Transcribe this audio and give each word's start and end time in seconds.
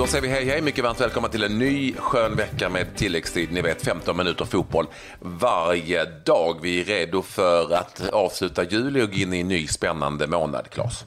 Då 0.00 0.06
säger 0.06 0.22
vi 0.22 0.28
hej 0.28 0.44
hej, 0.44 0.62
mycket 0.62 0.84
varmt 0.84 1.00
välkomna 1.00 1.28
till 1.28 1.42
en 1.42 1.58
ny 1.58 1.94
skön 1.94 2.36
vecka 2.36 2.68
med 2.68 2.96
tilläggstid. 2.96 3.52
Ni 3.52 3.62
vet 3.62 3.84
15 3.84 4.16
minuter 4.16 4.44
fotboll 4.44 4.86
varje 5.20 6.04
dag. 6.04 6.58
Vi 6.62 6.80
är 6.80 6.84
redo 6.84 7.22
för 7.22 7.74
att 7.74 8.10
avsluta 8.12 8.64
juli 8.64 9.02
och 9.02 9.10
gå 9.10 9.16
in 9.16 9.32
i 9.32 9.40
en 9.40 9.48
ny 9.48 9.66
spännande 9.66 10.26
månad, 10.26 10.70
Claes. 10.70 11.04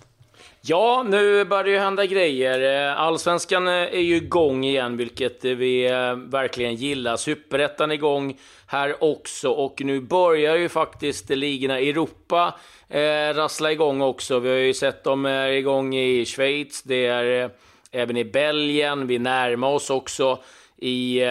Ja, 0.61 1.05
nu 1.07 1.45
börjar 1.45 1.63
det 1.63 1.69
ju 1.69 1.77
hända 1.77 2.05
grejer. 2.05 2.89
Eh, 2.89 3.01
allsvenskan 3.01 3.67
eh, 3.67 3.73
är 3.73 4.01
ju 4.01 4.15
igång 4.15 4.63
igen, 4.63 4.97
vilket 4.97 5.45
eh, 5.45 5.51
vi 5.51 5.87
verkligen 6.27 6.75
gillar. 6.75 7.17
Superettan 7.17 7.91
är 7.91 7.95
igång 7.95 8.39
här 8.67 9.03
också 9.03 9.49
och 9.49 9.81
nu 9.81 10.01
börjar 10.01 10.55
ju 10.55 10.69
faktiskt 10.69 11.29
ligorna 11.29 11.79
i 11.79 11.89
Europa 11.89 12.53
eh, 12.89 13.33
rassla 13.33 13.71
igång 13.71 14.01
också. 14.01 14.39
Vi 14.39 14.49
har 14.49 14.55
ju 14.55 14.73
sett 14.73 15.03
dem 15.03 15.25
är 15.25 15.47
igång 15.47 15.95
i 15.95 16.25
Schweiz, 16.25 16.83
det 16.83 17.05
är 17.05 17.43
eh, 17.43 17.49
även 17.93 18.17
i 18.17 18.25
Belgien. 18.25 19.07
Vi 19.07 19.19
närmar 19.19 19.67
oss 19.67 19.89
också 19.89 20.43
i 20.77 21.21
eh, 21.21 21.27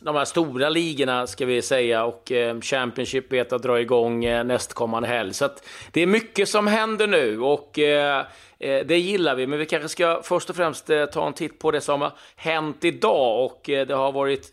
de 0.00 0.16
här 0.16 0.24
stora 0.24 0.68
ligorna, 0.68 1.26
ska 1.26 1.46
vi 1.46 1.62
säga. 1.62 2.04
Och 2.04 2.32
eh, 2.32 2.60
Championship 2.60 3.32
vet 3.32 3.52
att 3.52 3.62
dra 3.62 3.80
igång 3.80 4.24
eh, 4.24 4.44
nästkommande 4.44 5.08
helg. 5.08 5.34
Så 5.34 5.48
det 5.90 6.00
är 6.00 6.06
mycket 6.06 6.48
som 6.48 6.66
händer 6.66 7.06
nu 7.06 7.40
och 7.40 7.78
eh, 7.78 8.26
eh, 8.58 8.86
det 8.86 8.98
gillar 8.98 9.34
vi. 9.34 9.46
Men 9.46 9.58
vi 9.58 9.66
kanske 9.66 9.88
ska 9.88 10.20
först 10.24 10.50
och 10.50 10.56
främst 10.56 10.90
eh, 10.90 11.06
ta 11.06 11.26
en 11.26 11.32
titt 11.32 11.58
på 11.58 11.70
det 11.70 11.80
som 11.80 12.00
har 12.00 12.12
hänt 12.36 12.84
idag. 12.84 13.44
Och 13.44 13.70
eh, 13.70 13.86
det 13.86 13.94
har 13.94 14.12
varit 14.12 14.52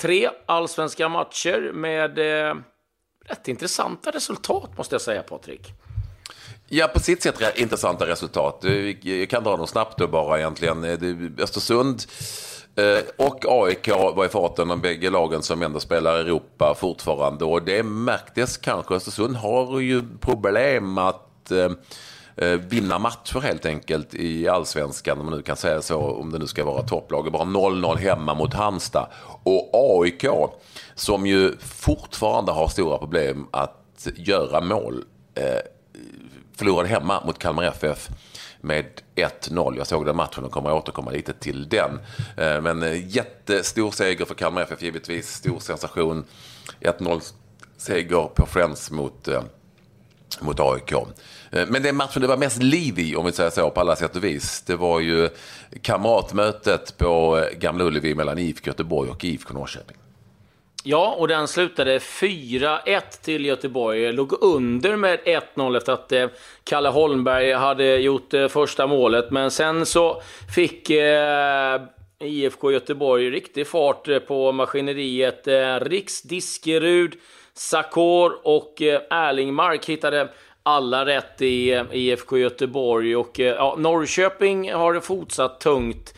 tre 0.00 0.28
allsvenska 0.46 1.08
matcher 1.08 1.70
med 1.74 2.18
eh, 2.18 2.54
rätt 3.24 3.48
intressanta 3.48 4.10
resultat, 4.10 4.76
måste 4.76 4.94
jag 4.94 5.02
säga, 5.02 5.22
Patrik. 5.22 5.72
Ja, 6.70 6.88
på 6.88 7.00
sitt 7.00 7.22
sätt 7.22 7.58
intressanta 7.58 8.06
resultat. 8.06 8.64
Jag 9.02 9.30
kan 9.30 9.44
dra 9.44 9.56
dem 9.56 9.66
snabbt 9.66 9.98
då 9.98 10.06
bara 10.06 10.38
egentligen. 10.38 10.84
Eh, 10.84 11.42
Östersund 11.42 12.02
eh, 12.76 13.26
och 13.26 13.44
AIK 13.48 13.88
var 13.88 14.24
i 14.24 14.28
farten 14.28 14.68
de 14.68 14.80
bägge 14.80 15.10
lagen 15.10 15.42
som 15.42 15.62
ändå 15.62 15.80
spelar 15.80 16.18
i 16.18 16.20
Europa 16.20 16.74
fortfarande. 16.78 17.44
Och 17.44 17.62
det 17.62 17.82
märktes 17.82 18.56
kanske. 18.56 18.94
Östersund 18.94 19.36
har 19.36 19.80
ju 19.80 20.02
problem 20.20 20.98
att 20.98 21.50
eh, 21.50 22.50
vinna 22.50 22.98
matcher 22.98 23.40
helt 23.40 23.66
enkelt 23.66 24.14
i 24.14 24.48
allsvenskan, 24.48 25.18
om 25.20 25.26
man 25.26 25.36
nu 25.36 25.42
kan 25.42 25.56
säga 25.56 25.82
så, 25.82 25.98
om 25.98 26.32
det 26.32 26.38
nu 26.38 26.46
ska 26.46 26.64
vara 26.64 26.82
topplag. 26.82 27.32
Bara 27.32 27.44
0-0 27.44 27.96
hemma 27.96 28.34
mot 28.34 28.54
Halmstad. 28.54 29.08
Och 29.42 29.70
AIK, 29.72 30.24
som 30.94 31.26
ju 31.26 31.56
fortfarande 31.58 32.52
har 32.52 32.68
stora 32.68 32.98
problem 32.98 33.46
att 33.50 34.08
göra 34.16 34.60
mål 34.60 35.04
förlorade 36.58 36.88
hemma 36.88 37.24
mot 37.24 37.38
Kalmar 37.38 37.64
FF 37.64 38.08
med 38.60 38.84
1-0. 39.14 39.76
Jag 39.76 39.86
såg 39.86 40.06
den 40.06 40.16
matchen 40.16 40.44
och 40.44 40.52
kommer 40.52 40.72
återkomma 40.72 41.10
lite 41.10 41.32
till 41.32 41.68
den. 41.68 42.00
Eh, 42.36 42.60
men 42.60 42.82
eh, 42.82 43.16
jättestor 43.16 43.90
seger 43.90 44.24
för 44.24 44.34
Kalmar 44.34 44.62
FF 44.62 44.82
givetvis. 44.82 45.34
Stor 45.34 45.58
sensation. 45.58 46.24
1-0 46.80 47.32
seger 47.76 48.28
på 48.34 48.46
Friends 48.46 48.90
mot, 48.90 49.28
eh, 49.28 49.42
mot 50.40 50.60
AIK. 50.60 50.92
Men 51.50 51.82
den 51.82 51.96
matchen 51.96 52.22
det 52.22 52.28
var 52.28 52.36
mest 52.36 52.62
liv 52.62 52.98
i, 52.98 53.16
om 53.16 53.26
vi 53.26 53.32
säger 53.32 53.50
så, 53.50 53.70
på 53.70 53.80
alla 53.80 53.96
sätt 53.96 54.16
och 54.16 54.24
vis. 54.24 54.62
Det 54.66 54.76
var 54.76 55.00
ju 55.00 55.28
kamratmötet 55.82 56.98
på 56.98 57.44
Gamla 57.58 57.84
Ullevi 57.84 58.14
mellan 58.14 58.38
IFK 58.38 58.66
Göteborg 58.66 59.10
och 59.10 59.24
IFK 59.24 59.54
Norrköping. 59.54 59.96
Ja, 60.90 61.14
och 61.18 61.28
den 61.28 61.48
slutade 61.48 61.98
4-1 61.98 63.00
till 63.22 63.44
Göteborg. 63.44 64.12
Låg 64.12 64.42
under 64.42 64.96
med 64.96 65.18
1-0 65.54 65.76
efter 65.76 65.92
att 65.92 66.12
eh, 66.12 66.28
Kalle 66.64 66.88
Holmberg 66.88 67.52
hade 67.52 67.96
gjort 67.96 68.34
eh, 68.34 68.48
första 68.48 68.86
målet. 68.86 69.30
Men 69.30 69.50
sen 69.50 69.86
så 69.86 70.22
fick 70.54 70.90
eh, 70.90 71.80
IFK 72.18 72.72
Göteborg 72.72 73.30
riktig 73.30 73.66
fart 73.66 74.08
eh, 74.08 74.18
på 74.18 74.52
maskineriet. 74.52 75.48
Eh, 75.48 75.80
Riks 75.80 76.22
Diskerud, 76.22 77.14
Sakor 77.54 78.32
och 78.42 78.82
eh, 78.82 79.00
Erlingmark 79.10 79.88
hittade 79.88 80.28
alla 80.62 81.06
rätt 81.06 81.42
i 81.42 81.84
IFK 81.92 82.38
Göteborg. 82.38 83.16
Och 83.16 83.38
ja, 83.38 83.74
Norrköping 83.78 84.72
har 84.72 84.92
det 84.92 85.00
fortsatt 85.00 85.60
tungt 85.60 86.14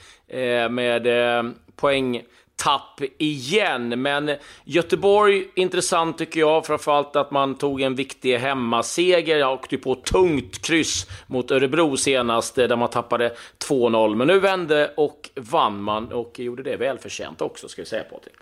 med 0.70 1.06
poäng 1.76 2.22
tapp 2.60 3.00
igen. 3.18 4.02
Men 4.02 4.30
Göteborg, 4.64 5.48
intressant 5.54 6.18
tycker 6.18 6.40
jag. 6.40 6.66
Framförallt 6.66 7.16
att 7.16 7.30
man 7.30 7.54
tog 7.54 7.80
en 7.80 7.94
viktig 7.94 8.38
hemmaseger. 8.38 9.38
Jag 9.38 9.52
åkte 9.52 9.76
på 9.76 9.94
tungt 9.94 10.62
kryss 10.62 11.06
mot 11.26 11.50
Örebro 11.50 11.96
senast, 11.96 12.58
eh, 12.58 12.68
där 12.68 12.76
man 12.76 12.90
tappade 12.90 13.32
2-0. 13.58 14.14
Men 14.14 14.26
nu 14.26 14.38
vände 14.40 14.92
och 14.96 15.30
vann 15.34 15.82
man 15.82 16.12
och 16.12 16.38
gjorde 16.38 16.62
det 16.62 16.76
välförtjänt 16.76 17.40
också, 17.40 17.68
ska 17.68 17.82
vi 17.82 17.86
säga 17.86 18.04
Patrik. 18.04 18.34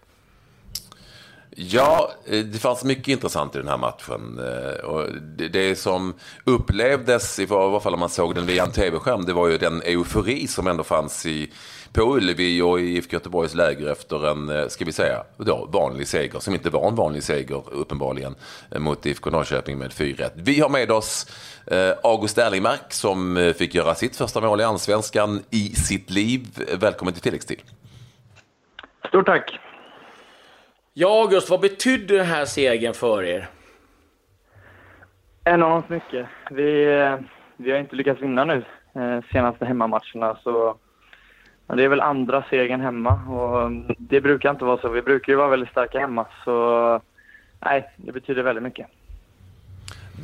Ja, 1.60 2.12
eh, 2.26 2.44
det 2.44 2.58
fanns 2.58 2.84
mycket 2.84 3.08
intressant 3.08 3.54
i 3.54 3.58
den 3.58 3.68
här 3.68 3.78
matchen. 3.78 4.38
Eh, 4.38 4.84
och 4.84 5.08
det 5.50 5.76
som 5.76 6.14
upplevdes, 6.44 7.38
i 7.38 7.46
varje 7.46 7.80
fall 7.80 7.94
om 7.94 8.00
man 8.00 8.08
såg 8.08 8.34
den 8.34 8.46
via 8.46 8.64
en 8.64 8.72
tv-skärm, 8.72 9.24
det 9.24 9.32
var 9.32 9.48
ju 9.48 9.58
den 9.58 9.82
eufori 9.82 10.46
som 10.46 10.66
ändå 10.66 10.84
fanns 10.84 11.26
i 11.26 11.52
på 11.92 12.02
Ullevi 12.02 12.62
och 12.62 12.80
i 12.80 12.96
IFK 12.96 13.12
Göteborgs 13.12 13.54
läger 13.54 13.92
efter 13.92 14.30
en, 14.30 14.48
eh, 14.48 14.66
ska 14.66 14.84
vi 14.84 14.92
säga, 14.92 15.24
då, 15.36 15.68
vanlig 15.72 16.06
seger, 16.08 16.38
som 16.38 16.54
inte 16.54 16.70
var 16.70 16.88
en 16.88 16.94
vanlig 16.94 17.22
seger 17.22 17.62
uppenbarligen, 17.72 18.34
eh, 18.70 18.80
mot 18.80 19.06
IFK 19.06 19.30
Norrköping 19.30 19.78
med 19.78 19.92
4-1. 19.92 20.32
Vi 20.34 20.60
har 20.60 20.68
med 20.68 20.90
oss 20.90 21.26
eh, 21.66 21.92
August 22.02 22.38
Erlingmark 22.38 22.92
som 22.92 23.52
fick 23.58 23.74
göra 23.74 23.94
sitt 23.94 24.16
första 24.16 24.40
mål 24.40 24.60
i 24.60 24.64
Allsvenskan 24.64 25.42
i 25.50 25.68
sitt 25.68 26.10
liv. 26.10 26.40
Välkommen 26.80 27.14
till 27.14 27.22
tilläggstid. 27.22 27.62
Stort 29.08 29.26
tack. 29.26 29.58
Ja, 30.94 31.22
August, 31.22 31.50
vad 31.50 31.60
betydde 31.60 32.16
den 32.16 32.26
här 32.26 32.44
segern 32.44 32.94
för 32.94 33.22
er? 33.22 33.48
Enormt 35.44 35.88
mycket. 35.88 36.26
Vi, 36.50 36.84
vi 37.56 37.70
har 37.70 37.78
inte 37.78 37.96
lyckats 37.96 38.22
vinna 38.22 38.44
nu 38.44 38.64
senaste 39.32 39.64
hemmamatcherna, 39.64 40.38
så 40.42 40.78
Ja, 41.68 41.74
det 41.74 41.84
är 41.84 41.88
väl 41.88 42.00
andra 42.00 42.44
segern 42.50 42.80
hemma 42.80 43.12
och 43.12 43.70
det 43.98 44.20
brukar 44.20 44.50
inte 44.50 44.64
vara 44.64 44.80
så. 44.80 44.88
Vi 44.88 45.02
brukar 45.02 45.32
ju 45.32 45.36
vara 45.36 45.48
väldigt 45.48 45.70
starka 45.70 45.98
hemma. 45.98 46.26
Så 46.44 47.00
nej, 47.60 47.90
det 47.96 48.12
betyder 48.12 48.42
väldigt 48.42 48.62
mycket. 48.64 48.86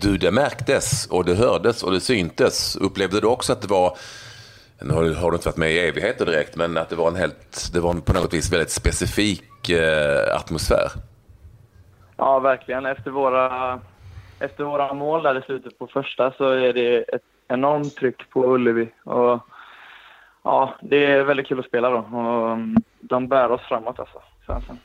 Du, 0.00 0.16
det 0.16 0.30
märktes 0.30 1.06
och 1.06 1.24
det 1.24 1.34
hördes 1.34 1.82
och 1.82 1.92
det 1.92 2.00
syntes. 2.00 2.76
Upplevde 2.76 3.20
du 3.20 3.26
också 3.26 3.52
att 3.52 3.62
det 3.62 3.70
var, 3.70 3.96
nu 4.82 4.94
har 4.94 5.30
du 5.30 5.36
inte 5.36 5.48
varit 5.48 5.56
med 5.56 5.72
i 5.72 5.78
evigheter 5.78 6.26
direkt, 6.26 6.56
men 6.56 6.76
att 6.76 6.88
det 6.88 6.96
var 6.96 7.08
en 7.08 7.16
helt, 7.16 7.72
det 7.72 7.80
var 7.80 7.94
på 7.94 8.12
något 8.12 8.34
vis 8.34 8.52
väldigt 8.52 8.70
specifik 8.70 9.70
eh, 9.70 10.36
atmosfär? 10.36 10.88
Ja, 12.16 12.38
verkligen. 12.38 12.86
Efter 12.86 13.10
våra, 13.10 13.80
efter 14.38 14.64
våra 14.64 14.94
mål 14.94 15.22
där 15.22 15.38
i 15.38 15.42
slutet 15.42 15.78
på 15.78 15.86
första 15.86 16.32
så 16.32 16.50
är 16.50 16.72
det 16.72 17.02
ett 17.02 17.22
enormt 17.48 17.96
tryck 17.96 18.30
på 18.30 18.54
Ullevi. 18.54 18.88
Och 19.04 19.40
ja, 20.44 20.74
det 20.82 21.06
är 21.06 21.24
väldigt 21.24 21.46
kul 21.46 21.60
att 21.60 21.66
spela 21.66 21.90
då. 21.90 21.98
Och 21.98 22.52
mm, 22.52 22.76
de 23.00 23.28
bär 23.28 23.50
oss 23.50 23.62
framåt 23.62 23.98
alltså, 23.98 24.22
fansen. 24.46 24.78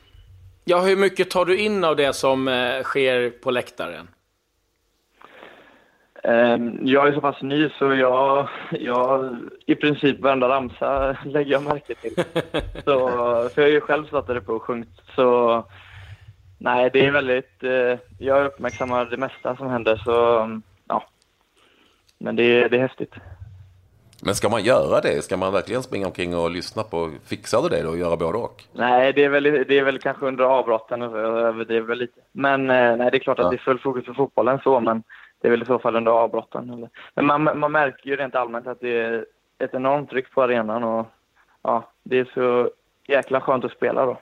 Ja, 0.64 0.80
hur 0.80 0.96
mycket 0.96 1.30
tar 1.30 1.44
du 1.44 1.58
in 1.58 1.84
av 1.84 1.96
det 1.96 2.12
som 2.12 2.48
eh, 2.48 2.82
sker 2.82 3.30
på 3.30 3.50
läktaren? 3.50 4.08
Ehm, 6.22 6.78
jag 6.86 7.08
är 7.08 7.12
så 7.12 7.20
pass 7.20 7.42
ny 7.42 7.70
så 7.78 7.94
jag, 7.94 8.48
jag 8.70 9.36
i 9.66 9.74
princip 9.74 10.20
varenda 10.20 10.48
ramsa 10.48 11.16
lägger 11.24 11.52
jag 11.52 11.62
märke 11.62 11.94
till. 11.94 12.14
Så, 12.84 13.08
för 13.48 13.62
jag 13.62 13.68
har 13.68 13.72
ju 13.72 13.80
själv 13.80 14.06
satt 14.06 14.26
det 14.26 14.40
på 14.40 14.52
och 14.52 14.62
sjungit. 14.62 14.88
Så 15.14 15.64
nej, 16.58 16.90
det 16.92 17.06
är 17.06 17.10
väldigt... 17.10 17.62
Eh, 17.62 17.98
jag 18.18 18.46
uppmärksammar 18.46 19.04
det 19.04 19.16
mesta 19.16 19.56
som 19.56 19.70
händer 19.70 19.96
så 19.96 20.10
ja. 20.88 21.04
Men 22.18 22.36
det, 22.36 22.68
det 22.68 22.76
är 22.76 22.80
häftigt. 22.80 23.14
Men 24.24 24.34
ska 24.34 24.48
man 24.48 24.62
göra 24.62 25.00
det? 25.00 25.22
Ska 25.22 25.36
man 25.36 25.52
verkligen 25.52 25.82
springa 25.82 26.06
omkring 26.06 26.36
och 26.36 26.50
lyssna 26.50 26.82
på, 26.82 27.10
fixar 27.24 27.62
du 27.62 27.68
det 27.68 27.82
då 27.82 27.88
och 27.88 27.98
göra 27.98 28.16
både 28.16 28.38
och? 28.38 28.64
Nej, 28.72 29.12
det 29.12 29.24
är 29.24 29.28
väl, 29.28 29.42
det 29.42 29.78
är 29.78 29.84
väl 29.84 29.98
kanske 29.98 30.26
under 30.26 30.44
avbrotten, 30.44 31.02
överdriver 31.02 31.86
väl 31.86 31.98
lite. 31.98 32.20
Men 32.32 32.70
eh, 32.70 32.96
nej, 32.96 33.10
det 33.10 33.16
är 33.16 33.18
klart 33.18 33.38
att 33.38 33.44
ja. 33.44 33.50
det 33.50 33.56
är 33.56 33.64
full 33.64 33.78
fokus 33.78 34.04
på 34.04 34.14
fotbollen 34.14 34.60
så, 34.64 34.80
men 34.80 35.02
det 35.40 35.48
är 35.48 35.50
väl 35.50 35.62
i 35.62 35.66
så 35.66 35.78
fall 35.78 35.96
under 35.96 36.12
avbrotten. 36.12 36.88
Men 37.14 37.26
man, 37.26 37.58
man 37.58 37.72
märker 37.72 38.10
ju 38.10 38.16
rent 38.16 38.34
allmänt 38.34 38.66
att 38.66 38.80
det 38.80 38.98
är 38.98 39.26
ett 39.58 39.74
enormt 39.74 40.10
tryck 40.10 40.30
på 40.30 40.42
arenan 40.42 40.84
och 40.84 41.06
ja, 41.62 41.92
det 42.02 42.18
är 42.18 42.30
så 42.34 42.70
jäkla 43.08 43.40
skönt 43.40 43.64
att 43.64 43.72
spela 43.72 44.06
då. 44.06 44.18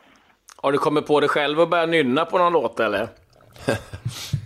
Har 0.57 0.73
du 0.73 0.79
kommit 0.79 1.07
på 1.07 1.21
det 1.21 1.29
själv 1.29 1.61
och 1.61 1.69
börjat 1.69 1.89
nynna 1.89 2.25
på 2.25 2.39
någon 2.39 2.53
låt 2.53 2.81
eller? 2.81 3.09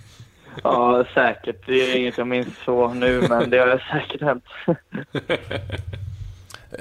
Ja, 0.63 1.05
säkert. 1.15 1.67
Det 1.67 1.73
är 1.73 1.97
inget 1.97 2.19
jag 2.19 2.27
minns 2.27 2.59
så 2.65 2.95
nu, 2.95 3.23
men 3.29 3.51
det 3.51 3.59
har 3.59 3.85
säkert 3.93 4.21
hänt. 4.21 4.45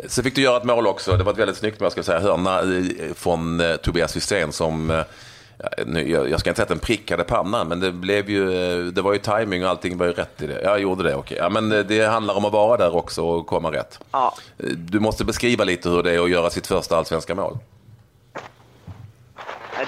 Så 0.07 0.23
fick 0.23 0.35
du 0.35 0.41
göra 0.41 0.57
ett 0.57 0.63
mål 0.63 0.87
också. 0.87 1.17
Det 1.17 1.23
var 1.23 1.31
ett 1.31 1.37
väldigt 1.37 1.57
snyggt 1.57 1.79
mål, 1.79 1.91
ska 1.91 2.03
säga, 2.03 2.19
hörna 2.19 2.61
från 3.15 3.59
eh, 3.59 3.75
Tobias 3.75 4.15
Hysén 4.15 4.51
som 4.51 4.91
eh, 4.91 5.01
jag, 5.85 6.29
jag 6.29 6.39
ska 6.39 6.49
inte 6.49 6.57
säga 6.57 6.63
att 6.63 6.69
den 6.69 6.79
prickade 6.79 7.23
pannan, 7.23 7.67
men 7.67 7.79
det, 7.79 7.91
blev 7.91 8.29
ju, 8.29 8.91
det 8.91 9.01
var 9.01 9.13
ju 9.13 9.19
timing 9.19 9.63
och 9.63 9.69
allting 9.69 9.97
var 9.97 10.05
ju 10.05 10.11
rätt 10.11 10.41
i 10.41 10.47
det. 10.47 10.61
Jag 10.61 10.79
gjorde 10.79 11.03
det, 11.03 11.15
okej. 11.15 11.37
Ja, 11.37 11.49
men 11.49 11.69
det 11.69 12.07
handlar 12.07 12.37
om 12.37 12.45
att 12.45 12.53
vara 12.53 12.77
där 12.77 12.95
också 12.95 13.23
och 13.23 13.47
komma 13.47 13.71
rätt. 13.71 13.99
Ja. 14.11 14.33
Du 14.75 14.99
måste 14.99 15.25
beskriva 15.25 15.63
lite 15.63 15.89
hur 15.89 16.03
det 16.03 16.11
är 16.11 16.19
att 16.19 16.29
göra 16.29 16.49
sitt 16.49 16.67
första 16.67 16.97
allsvenska 16.97 17.35
mål. 17.35 17.57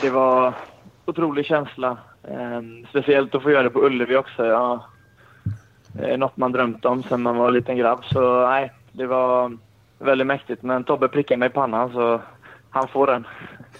Det 0.01 0.09
var 0.09 0.53
otrolig 1.05 1.45
känsla. 1.45 1.97
Ehm, 2.27 2.85
speciellt 2.89 3.35
att 3.35 3.43
få 3.43 3.51
göra 3.51 3.63
det 3.63 3.69
på 3.69 3.85
Ullevi 3.85 4.15
också. 4.15 4.45
Ja, 4.45 4.85
det 5.93 6.05
är 6.05 6.17
något 6.17 6.37
man 6.37 6.51
drömt 6.51 6.85
om 6.85 7.03
sedan 7.03 7.21
man 7.21 7.37
var 7.37 7.47
en 7.47 7.53
liten 7.53 7.77
grabb. 7.77 8.05
Så 8.05 8.47
nej, 8.47 8.71
det 8.91 9.05
var 9.05 9.57
väldigt 9.99 10.27
mäktigt. 10.27 10.63
Men 10.63 10.83
Tobbe 10.83 11.07
prickade 11.07 11.37
mig 11.37 11.49
i 11.49 11.51
pannan 11.51 11.93
så 11.93 12.21
han 12.69 12.87
får 12.87 13.07
den. 13.07 13.27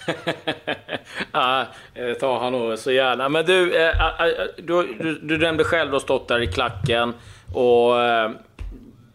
ja, 1.31 1.61
eh, 1.93 2.05
det 2.05 2.15
tar 2.15 2.39
han 2.39 2.53
nog 2.53 2.77
så 2.77 2.91
gärna. 2.91 3.29
Men 3.29 3.45
du, 3.45 3.75
eh, 3.75 4.21
eh, 4.21 4.27
du, 4.57 4.93
du, 4.99 5.19
du 5.19 5.37
nämnde 5.37 5.63
själv 5.63 5.95
att 5.95 6.01
stått 6.01 6.27
där 6.27 6.41
i 6.41 6.47
klacken 6.47 7.13
och 7.53 7.93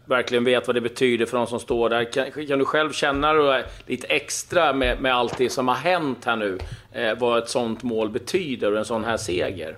verkligen 0.09 0.43
vet 0.43 0.67
vad 0.67 0.75
det 0.75 0.81
betyder 0.81 1.25
för 1.25 1.37
de 1.37 1.47
som 1.47 1.59
står 1.59 1.89
där. 1.89 2.03
Kan, 2.03 2.47
kan 2.47 2.59
du 2.59 2.65
själv 2.65 2.91
känna 2.91 3.33
då, 3.33 3.53
eh, 3.53 3.65
lite 3.85 4.07
extra 4.07 4.73
med, 4.73 5.01
med 5.01 5.15
allt 5.15 5.37
det 5.37 5.49
som 5.49 5.67
har 5.67 5.75
hänt 5.75 6.25
här 6.25 6.35
nu? 6.35 6.57
Eh, 6.91 7.17
vad 7.19 7.37
ett 7.37 7.49
sånt 7.49 7.83
mål 7.83 8.09
betyder 8.09 8.71
och 8.71 8.77
en 8.77 8.85
sån 8.85 9.03
här 9.03 9.17
seger? 9.17 9.75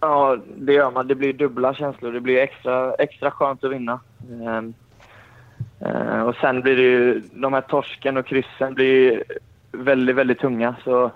Ja, 0.00 0.38
det 0.56 0.72
gör 0.72 0.90
man. 0.90 1.08
Det 1.08 1.14
blir 1.14 1.32
dubbla 1.32 1.74
känslor. 1.74 2.12
Det 2.12 2.20
blir 2.20 2.38
extra, 2.38 2.94
extra 2.94 3.30
skönt 3.30 3.64
att 3.64 3.72
vinna. 3.72 4.00
Ehm, 4.30 4.74
eh, 5.80 6.22
och 6.22 6.34
sen 6.34 6.60
blir 6.60 6.76
det 6.76 6.82
ju, 6.82 7.22
de 7.32 7.52
här 7.52 7.60
torsken 7.60 8.16
och 8.16 8.26
kryssen 8.26 8.74
blir 8.74 9.24
väldigt, 9.72 10.16
väldigt 10.16 10.38
tunga. 10.38 10.76
Så 10.84 11.10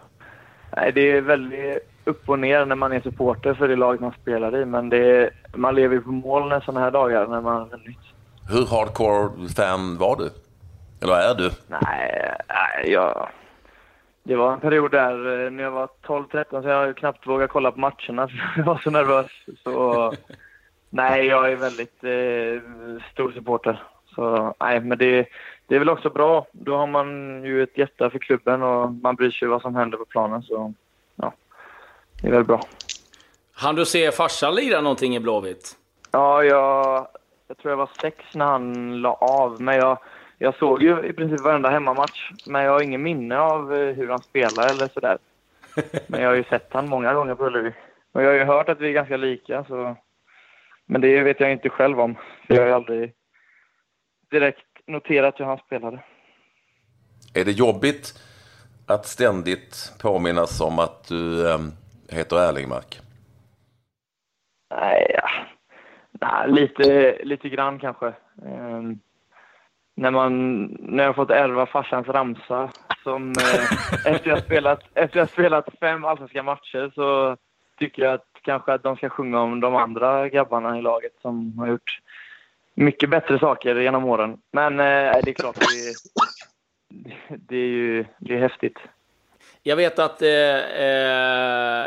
nej, 0.76 0.93
det 0.93 1.10
är 1.10 1.20
väldigt 1.20 1.95
upp 2.06 2.29
och 2.29 2.38
ner 2.38 2.64
när 2.64 2.76
man 2.76 2.93
är 2.93 3.00
supporter 3.00 3.55
för 3.55 3.69
det 3.69 3.76
laget 3.76 4.00
man 4.00 4.12
spelar 4.23 4.56
i. 4.56 4.64
Men 4.64 4.88
det 4.88 5.31
man 5.55 5.75
lever 5.75 5.94
ju 5.94 6.00
på 6.00 6.12
mål 6.12 6.62
sådana 6.64 6.81
här 6.81 6.91
dagar 6.91 7.26
när 7.26 7.41
man 7.41 7.56
har 7.56 7.67
vunnit. 7.67 7.99
Hur 8.49 8.67
hardcore 8.67 9.49
fan 9.56 9.99
var 9.99 10.17
du? 10.17 10.31
Eller 11.03 11.14
är 11.14 11.35
du? 11.35 11.50
Nej, 11.69 12.37
nej 12.49 12.93
jag... 12.93 13.29
Det 14.23 14.37
var 14.37 14.53
en 14.53 14.61
period 14.61 14.91
där 14.91 15.44
eh, 15.44 15.50
när 15.50 15.62
jag 15.62 15.70
var 15.70 15.88
12-13 16.03 16.62
så 16.62 16.69
jag 16.69 16.97
knappt 16.97 17.26
vågade 17.26 17.49
kolla 17.49 17.73
på 17.73 17.81
matcherna 17.81 18.29
för 18.29 18.55
jag 18.56 18.64
var 18.64 18.79
så 18.79 18.91
nervös. 18.91 19.31
Så 19.64 20.12
nej, 20.91 21.26
jag 21.26 21.53
är 21.53 21.56
väldigt 21.56 22.05
eh, 22.05 23.03
stor 23.12 23.32
supporter. 23.32 23.82
Så 24.14 24.55
nej, 24.61 24.81
men 24.81 24.99
det, 24.99 25.29
det 25.67 25.75
är 25.75 25.79
väl 25.79 25.88
också 25.88 26.11
bra. 26.11 26.47
Då 26.53 26.76
har 26.76 26.87
man 26.87 27.08
ju 27.44 27.62
ett 27.62 27.79
hjärta 27.79 28.11
för 28.11 28.19
klubben 28.19 28.62
och 28.62 28.93
man 28.93 29.14
bryr 29.14 29.31
sig 29.31 29.49
vad 29.49 29.62
som 29.62 29.75
händer 29.75 29.99
på 29.99 30.05
planen. 30.05 30.43
Så 30.43 30.73
ja, 31.17 31.32
det 32.22 32.28
är 32.28 32.32
väl 32.32 32.44
bra. 32.44 32.60
Han 33.52 33.74
du 33.74 33.84
se 33.84 34.12
farsan 34.12 34.54
lira 34.54 34.80
någonting 34.80 35.16
i 35.16 35.20
Blåvitt? 35.20 35.76
Ja, 36.10 36.44
jag, 36.44 37.08
jag 37.48 37.58
tror 37.58 37.72
jag 37.72 37.76
var 37.76 37.90
sex 38.00 38.24
när 38.34 38.44
han 38.44 38.96
la 39.00 39.14
av. 39.14 39.60
Men 39.60 39.76
jag, 39.76 39.98
jag 40.38 40.54
såg 40.54 40.82
ju 40.82 41.06
i 41.06 41.12
princip 41.12 41.40
varenda 41.40 41.70
hemmamatch. 41.70 42.30
Men 42.46 42.62
jag 42.62 42.72
har 42.72 42.82
ingen 42.82 43.02
minne 43.02 43.38
av 43.38 43.74
eh, 43.74 43.94
hur 43.94 44.08
han 44.08 44.22
spelar 44.22 44.70
eller 44.70 44.88
sådär. 44.88 45.18
Men 46.06 46.22
jag 46.22 46.28
har 46.28 46.36
ju 46.36 46.44
sett 46.44 46.68
han 46.72 46.88
många 46.88 47.14
gånger 47.14 47.34
på 47.34 47.46
Ullevi. 47.46 47.72
Och 48.12 48.22
jag 48.22 48.28
har 48.28 48.34
ju 48.34 48.44
hört 48.44 48.69
att 48.69 48.80
vi 48.80 48.88
är 48.88 48.92
ganska 48.92 49.16
lika. 49.16 49.64
Så... 49.64 49.96
Men 50.86 51.00
det 51.00 51.22
vet 51.22 51.40
jag 51.40 51.52
inte 51.52 51.69
själv 51.69 52.00
om. 52.00 52.16
Jag 52.46 52.60
har 52.60 52.66
ju 52.66 52.72
aldrig 52.72 53.12
direkt 54.30 54.66
noterat 54.86 55.40
hur 55.40 55.44
han 55.44 55.58
spelade. 55.58 56.02
Är 57.34 57.44
det 57.44 57.52
jobbigt 57.52 58.22
att 58.86 59.06
ständigt 59.06 59.92
påminnas 60.02 60.60
om 60.60 60.78
att 60.78 61.08
du 61.08 61.50
äh, 61.50 61.58
heter 62.08 62.37
Erlingmark? 62.37 63.00
Nej, 64.70 65.12
ja. 65.14 65.29
Nej, 66.20 66.50
lite, 66.50 67.19
lite 67.25 67.49
grann 67.49 67.79
kanske. 67.79 68.12
Um, 68.43 69.00
när, 69.97 70.11
man, 70.11 70.64
när 70.81 71.05
jag 71.05 71.14
fått 71.14 71.31
ärva 71.31 71.67
farsans 71.67 72.08
ramsa 72.08 72.70
som 73.03 73.31
eh, 73.31 74.06
efter 74.12 74.31
jag 74.31 74.43
spelat, 74.43 74.81
efter 74.94 75.19
jag 75.19 75.31
spelat 75.31 75.69
fem 75.81 76.05
allsvenska 76.05 76.43
matcher 76.43 76.93
så 76.94 77.37
tycker 77.79 78.03
jag 78.03 78.14
att 78.14 78.26
kanske 78.43 78.73
att 78.73 78.82
de 78.82 78.97
ska 78.97 79.08
sjunga 79.08 79.41
om 79.41 79.61
de 79.61 79.76
andra 79.76 80.29
grabbarna 80.29 80.79
i 80.79 80.82
laget 80.82 81.12
som 81.23 81.58
har 81.58 81.67
gjort 81.67 82.00
mycket 82.75 83.11
bättre 83.11 83.38
saker 83.38 83.76
genom 83.76 84.05
åren. 84.05 84.38
Men 84.53 84.81
eh, 84.81 85.17
det 85.23 85.31
är 85.31 85.32
klart, 85.32 85.56
det, 85.56 85.94
det 87.49 87.56
är 87.56 87.69
ju 87.69 88.05
det 88.19 88.35
är 88.35 88.41
häftigt. 88.41 88.79
Jag 89.66 89.76
vet 89.76 89.98
att 89.98 90.22
eh, 90.22 90.28
eh, 90.28 91.86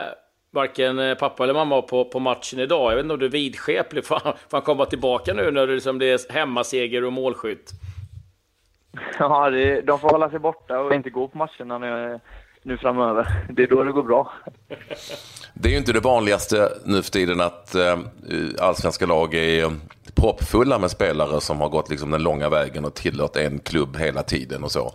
varken 0.52 1.16
pappa 1.20 1.44
eller 1.44 1.54
mamma 1.54 1.76
var 1.76 1.82
på, 1.82 2.06
på 2.06 2.20
matchen 2.20 2.60
idag. 2.60 2.92
Jag 2.92 2.96
vet 2.96 3.04
inte 3.04 3.14
om 3.14 3.20
du 3.20 3.26
är 3.26 3.30
vidskeplig. 3.30 4.06
Får 4.06 4.20
han, 4.24 4.34
får 4.50 4.58
han 4.58 4.62
komma 4.62 4.86
tillbaka 4.86 5.34
nu 5.34 5.52
när 5.52 5.68
det, 5.68 5.74
liksom, 5.74 6.00
det 6.00 6.06
är 6.06 6.34
hemmaseger 6.34 7.04
och 7.04 7.14
målskytt? 7.14 7.72
Ja, 9.20 9.50
det, 9.50 9.82
de 9.82 10.00
får 10.00 10.10
hålla 10.10 10.30
sig 10.30 10.40
borta 10.40 10.80
och 10.80 10.94
inte 10.94 11.10
gå 11.10 11.28
på 11.28 11.38
matcherna 11.38 11.78
nu, 11.78 12.20
nu 12.64 12.78
framöver. 12.78 13.28
Det 13.50 13.64
är 13.64 13.68
då 13.68 13.84
det 13.84 13.92
går 13.92 14.04
bra. 14.04 14.34
Det 15.62 15.70
är 15.70 15.72
ju 15.72 15.78
inte 15.78 15.94
det 15.94 16.00
vanligaste 16.00 16.70
nu 16.86 17.02
för 17.02 17.12
tiden 17.12 17.42
att 17.42 17.76
eh, 17.76 18.00
allsvenska 18.60 19.06
lag 19.06 19.34
är 19.34 19.64
eh, 19.64 19.72
proppfulla 20.16 20.80
med 20.80 20.92
spelare 20.92 21.42
som 21.42 21.62
har 21.62 21.70
gått 21.70 21.90
liksom 21.90 22.12
den 22.12 22.24
långa 22.24 22.50
vägen 22.50 22.86
och 22.86 22.96
tillhört 22.96 23.36
en 23.36 23.60
klubb 23.60 23.98
hela 23.98 24.24
tiden 24.24 24.64
och 24.64 24.72
så. 24.72 24.92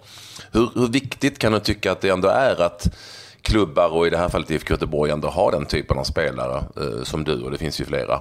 Hur, 0.52 0.68
hur 0.74 0.92
viktigt 0.92 1.38
kan 1.38 1.52
du 1.52 1.60
tycka 1.60 1.92
att 1.92 2.00
det 2.00 2.08
ändå 2.08 2.28
är 2.28 2.62
att 2.62 2.96
klubbar 3.42 3.96
och 3.96 4.06
i 4.06 4.10
det 4.10 4.16
här 4.16 4.28
fallet 4.28 4.50
IFK 4.50 4.74
Göteborg 4.74 5.10
ändå 5.10 5.28
har 5.28 5.52
den 5.52 5.66
typen 5.66 5.98
av 5.98 6.04
spelare 6.04 6.56
eh, 6.56 7.02
som 7.02 7.24
du 7.24 7.42
och 7.42 7.50
det 7.50 7.58
finns 7.58 7.80
ju 7.80 7.84
flera? 7.84 8.18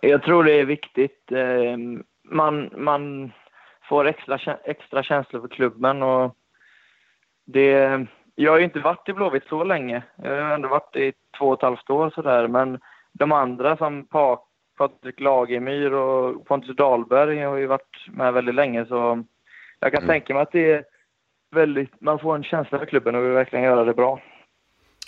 Jag 0.00 0.22
tror 0.22 0.44
det 0.44 0.60
är 0.60 0.64
viktigt. 0.64 1.32
Eh, 1.32 1.76
man, 2.34 2.70
man 2.76 3.32
får 3.88 4.08
extra, 4.08 4.38
extra 4.64 5.02
känslor 5.02 5.40
för 5.40 5.48
klubben 5.48 6.02
och 6.02 6.34
det 7.46 8.06
jag 8.40 8.52
har 8.52 8.58
ju 8.58 8.64
inte 8.64 8.80
varit 8.80 9.08
i 9.08 9.12
Blåvitt 9.12 9.48
så 9.48 9.64
länge. 9.64 10.02
Jag 10.22 10.30
har 10.30 10.54
ändå 10.54 10.68
varit 10.68 10.96
i 10.96 11.12
två 11.38 11.48
och 11.48 11.58
ett 11.58 11.62
halvt 11.62 11.90
år 11.90 12.10
sådär. 12.14 12.48
Men 12.48 12.78
de 13.12 13.32
andra 13.32 13.76
som 13.76 14.06
Pak 14.06 14.44
Patrik 14.78 15.20
Lagemyr 15.20 15.92
och 15.92 16.46
Pontus 16.46 16.76
Dahlberg 16.76 17.42
har 17.42 17.56
ju 17.56 17.66
varit 17.66 18.06
med 18.12 18.32
väldigt 18.32 18.54
länge 18.54 18.86
så 18.86 19.24
jag 19.80 19.92
kan 19.92 20.02
mm. 20.02 20.08
tänka 20.08 20.34
mig 20.34 20.42
att 20.42 20.52
det 20.52 20.72
är 20.72 20.84
väldigt, 21.50 22.00
man 22.00 22.18
får 22.18 22.36
en 22.36 22.44
känsla 22.44 22.78
för 22.78 22.86
klubben 22.86 23.14
och 23.14 23.24
vill 23.24 23.30
verkligen 23.30 23.64
göra 23.64 23.84
det 23.84 23.94
bra. 23.94 24.20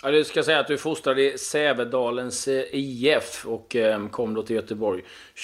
Ja, 0.03 0.11
du 0.11 0.23
ska 0.23 0.43
säga 0.43 0.59
att 0.59 0.67
du 0.67 0.77
fostrade 0.77 1.21
i 1.21 1.37
Sävedalens 1.37 2.47
eh, 2.47 2.63
IF 2.71 3.45
och 3.47 3.75
eh, 3.75 4.07
kom 4.07 4.33
då 4.33 4.43
till 4.43 4.55
Göteborg 4.55 5.01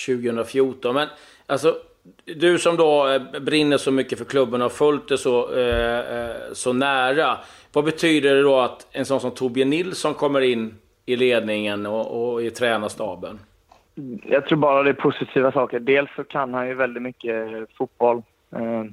2014. 0.08 0.96
Men 0.96 1.08
alltså, 1.46 1.76
du 2.26 2.60
som 2.60 2.78
då 2.78 3.10
eh, 3.10 3.42
brinner 3.42 3.78
så 3.78 3.92
mycket 3.92 4.18
för 4.18 4.26
klubben 4.26 4.62
och 4.62 4.66
har 4.66 4.70
följt 4.70 5.08
det 5.08 5.18
så, 5.18 5.54
eh, 5.56 6.00
eh, 6.00 6.36
så 6.54 6.74
nära. 6.74 7.38
Vad 7.74 7.86
betyder 7.86 8.36
det 8.36 8.42
då 8.42 8.60
att 8.60 8.88
en 8.92 9.06
sån 9.06 9.20
som 9.20 9.32
Torbjörn 9.32 9.70
Nilsson 9.70 10.14
kommer 10.14 10.42
in 10.42 10.76
i 11.06 11.16
ledningen 11.16 11.86
och, 11.86 12.32
och 12.32 12.42
i 12.42 12.50
tränarstaben? 12.50 13.40
Jag 14.24 14.46
tror 14.46 14.58
bara 14.58 14.84
det 14.84 14.90
är 14.90 14.94
positiva 14.94 15.52
saker. 15.52 15.80
Dels 15.80 16.10
så 16.16 16.24
kan 16.24 16.54
han 16.54 16.68
ju 16.68 16.74
väldigt 16.74 17.04
mycket 17.04 17.68
fotboll. 17.78 18.24
Eh, 18.56 18.84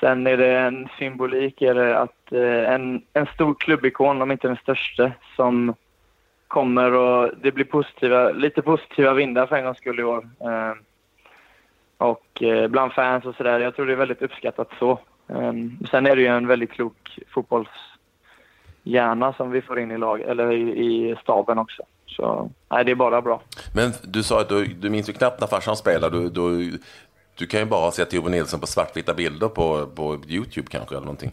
sen 0.00 0.26
är 0.26 0.36
det 0.36 0.58
en 0.58 0.88
symbolik 0.98 1.62
är 1.62 1.74
det 1.74 1.98
att 1.98 2.32
eh, 2.32 2.72
en, 2.72 3.02
en 3.12 3.26
stor 3.26 3.54
klubbikon, 3.54 4.22
om 4.22 4.30
inte 4.30 4.48
den 4.48 4.56
största, 4.56 5.12
som 5.36 5.74
kommer 6.48 6.92
och 6.92 7.30
det 7.42 7.52
blir 7.52 7.64
positiva, 7.64 8.30
lite 8.30 8.62
positiva 8.62 9.12
vindar 9.12 9.46
för 9.46 9.56
en 9.56 9.64
gångs 9.64 9.78
skull 9.78 10.00
i 10.00 10.04
år. 10.04 10.28
Eh, 10.40 10.72
och 12.02 12.42
bland 12.68 12.92
fans 12.92 13.24
och 13.24 13.34
sådär. 13.34 13.60
Jag 13.60 13.76
tror 13.76 13.86
det 13.86 13.92
är 13.92 13.96
väldigt 13.96 14.22
uppskattat 14.22 14.68
så. 14.78 14.98
Sen 15.90 16.06
är 16.06 16.16
det 16.16 16.22
ju 16.22 16.26
en 16.26 16.46
väldigt 16.46 16.70
klok 16.70 17.18
fotbollshjärna 17.34 19.32
som 19.32 19.50
vi 19.50 19.62
får 19.62 19.78
in 19.78 19.90
i 19.90 19.98
lag, 19.98 20.20
eller 20.20 20.52
i, 20.52 21.16
staben 21.22 21.58
också. 21.58 21.82
Så 22.06 22.50
nej, 22.70 22.84
det 22.84 22.90
är 22.90 22.94
bara 22.94 23.22
bra. 23.22 23.42
Men 23.74 23.92
du 24.02 24.22
sa 24.22 24.40
att 24.40 24.48
du, 24.48 24.64
du 24.64 24.90
minns 24.90 25.08
ju 25.08 25.12
knappt 25.12 25.40
när 25.40 25.46
farsan 25.46 25.76
spelade. 25.76 26.18
Du, 26.18 26.28
du, 26.28 26.78
du 27.38 27.46
kan 27.46 27.60
ju 27.60 27.66
bara 27.66 27.80
ha 27.80 27.92
sett 27.92 28.14
Ove 28.14 28.30
Nilsson 28.30 28.60
på 28.60 28.66
svartvita 28.66 29.14
bilder 29.14 29.48
på, 29.48 29.86
på 29.86 30.18
YouTube 30.28 30.68
kanske 30.70 30.94
eller 30.94 31.04
någonting. 31.04 31.30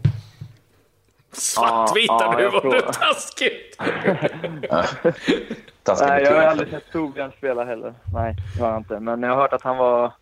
Svartvita 1.32 2.14
ja, 2.20 2.34
nu 2.38 2.48
var 2.48 2.74
det 2.74 2.92
taskigt! 2.92 3.76
taskigt 5.82 6.08
Nej, 6.08 6.22
jag 6.22 6.34
har 6.34 6.42
aldrig 6.42 6.70
sett 6.70 6.92
Torbjörn 6.92 7.32
spela 7.38 7.64
heller. 7.64 7.94
Nej, 8.14 8.36
det 8.56 8.62
har 8.62 8.70
jag 8.70 8.80
inte. 8.80 9.00
Men 9.00 9.22
jag 9.22 9.30
har 9.30 9.36
hört 9.36 9.52
att 9.52 9.62
han 9.62 9.76
var 9.76 10.12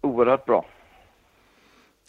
oerhört 0.00 0.44
bra. 0.44 0.64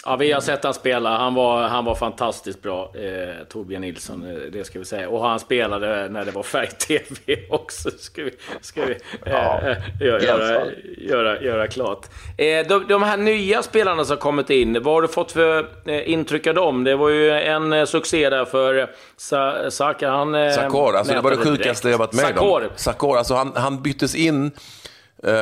Ja, 0.06 0.16
vi 0.16 0.32
har 0.32 0.42
sett 0.42 0.64
han 0.64 0.74
spela. 0.74 1.18
Han 1.18 1.34
var, 1.34 1.68
han 1.68 1.86
var 1.86 1.96
fantastiskt 1.96 2.62
bra, 2.62 2.92
eh, 2.96 3.44
Torbjörn 3.50 3.82
Nilsson. 3.82 4.30
Eh, 4.30 4.36
det 4.52 4.64
ska 4.64 4.80
vi 4.80 4.86
säga. 4.86 5.10
Och 5.10 5.22
han 5.24 5.40
spelade 5.40 6.10
när 6.10 6.26
det 6.26 6.32
var 6.32 6.44
färg-tv 6.44 7.38
också. 7.50 7.90
Ska 7.92 8.24
vi, 8.24 8.32
ska 8.62 8.86
vi 8.86 8.92
eh, 8.92 8.98
ja, 9.26 9.62
eh, 9.62 9.78
göra, 10.08 10.22
göra, 10.22 10.66
göra, 10.98 11.42
göra, 11.42 11.68
klart. 11.68 12.06
Eh, 12.38 12.68
de, 12.68 12.88
de, 12.88 13.04
här 13.04 13.18
nya 13.18 13.64
spelarna 13.64 14.06
som 14.06 14.18
kommit 14.18 14.50
in, 14.50 14.84
vad 14.84 14.94
har 14.94 15.02
du 15.02 15.08
fått 15.08 15.32
för 15.32 15.70
eh, 15.86 16.10
intryck 16.10 16.48
av 16.48 16.54
dem? 16.54 16.84
Det 16.84 16.96
var 16.96 17.10
ju 17.10 17.32
en 17.32 17.74
eh, 17.74 17.86
succé 17.86 18.30
där 18.30 18.46
för 18.46 18.90
Sa 19.18 19.72
Sakar. 19.72 20.10
Han, 20.10 20.54
Sakor, 20.54 20.96
alltså 20.96 21.14
det 21.14 21.22
var 21.22 21.32
det 21.32 21.38
sjukaste 21.38 21.90
jag 21.90 21.98
varit 21.98 22.14
med 22.14 22.26
Sakor. 22.26 22.64
om. 22.64 22.70
Sakor, 22.76 23.18
alltså 23.18 23.34
han, 23.34 23.52
han 23.56 23.82
byttes 23.82 24.16
in 24.16 24.52
Eh, 24.52 24.52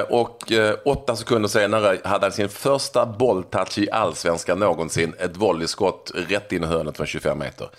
och 0.10 0.52
eh, 0.52 0.76
åtta 0.86 1.16
sekunder 1.16 1.50
senare 1.50 1.98
hade 2.04 2.26
han 2.26 2.32
sin 2.32 2.50
första 2.50 3.06
bolltouch 3.06 3.78
i 3.78 3.92
allsvenskan 3.92 4.60
någonsin. 4.60 5.14
Ett 5.20 5.38
volleyskott 5.38 6.12
rätt 6.30 6.52
in 6.52 6.64
i 6.64 6.68
hörnet 6.68 6.98
från 6.98 7.08
25 7.08 7.40
meter. 7.40 7.70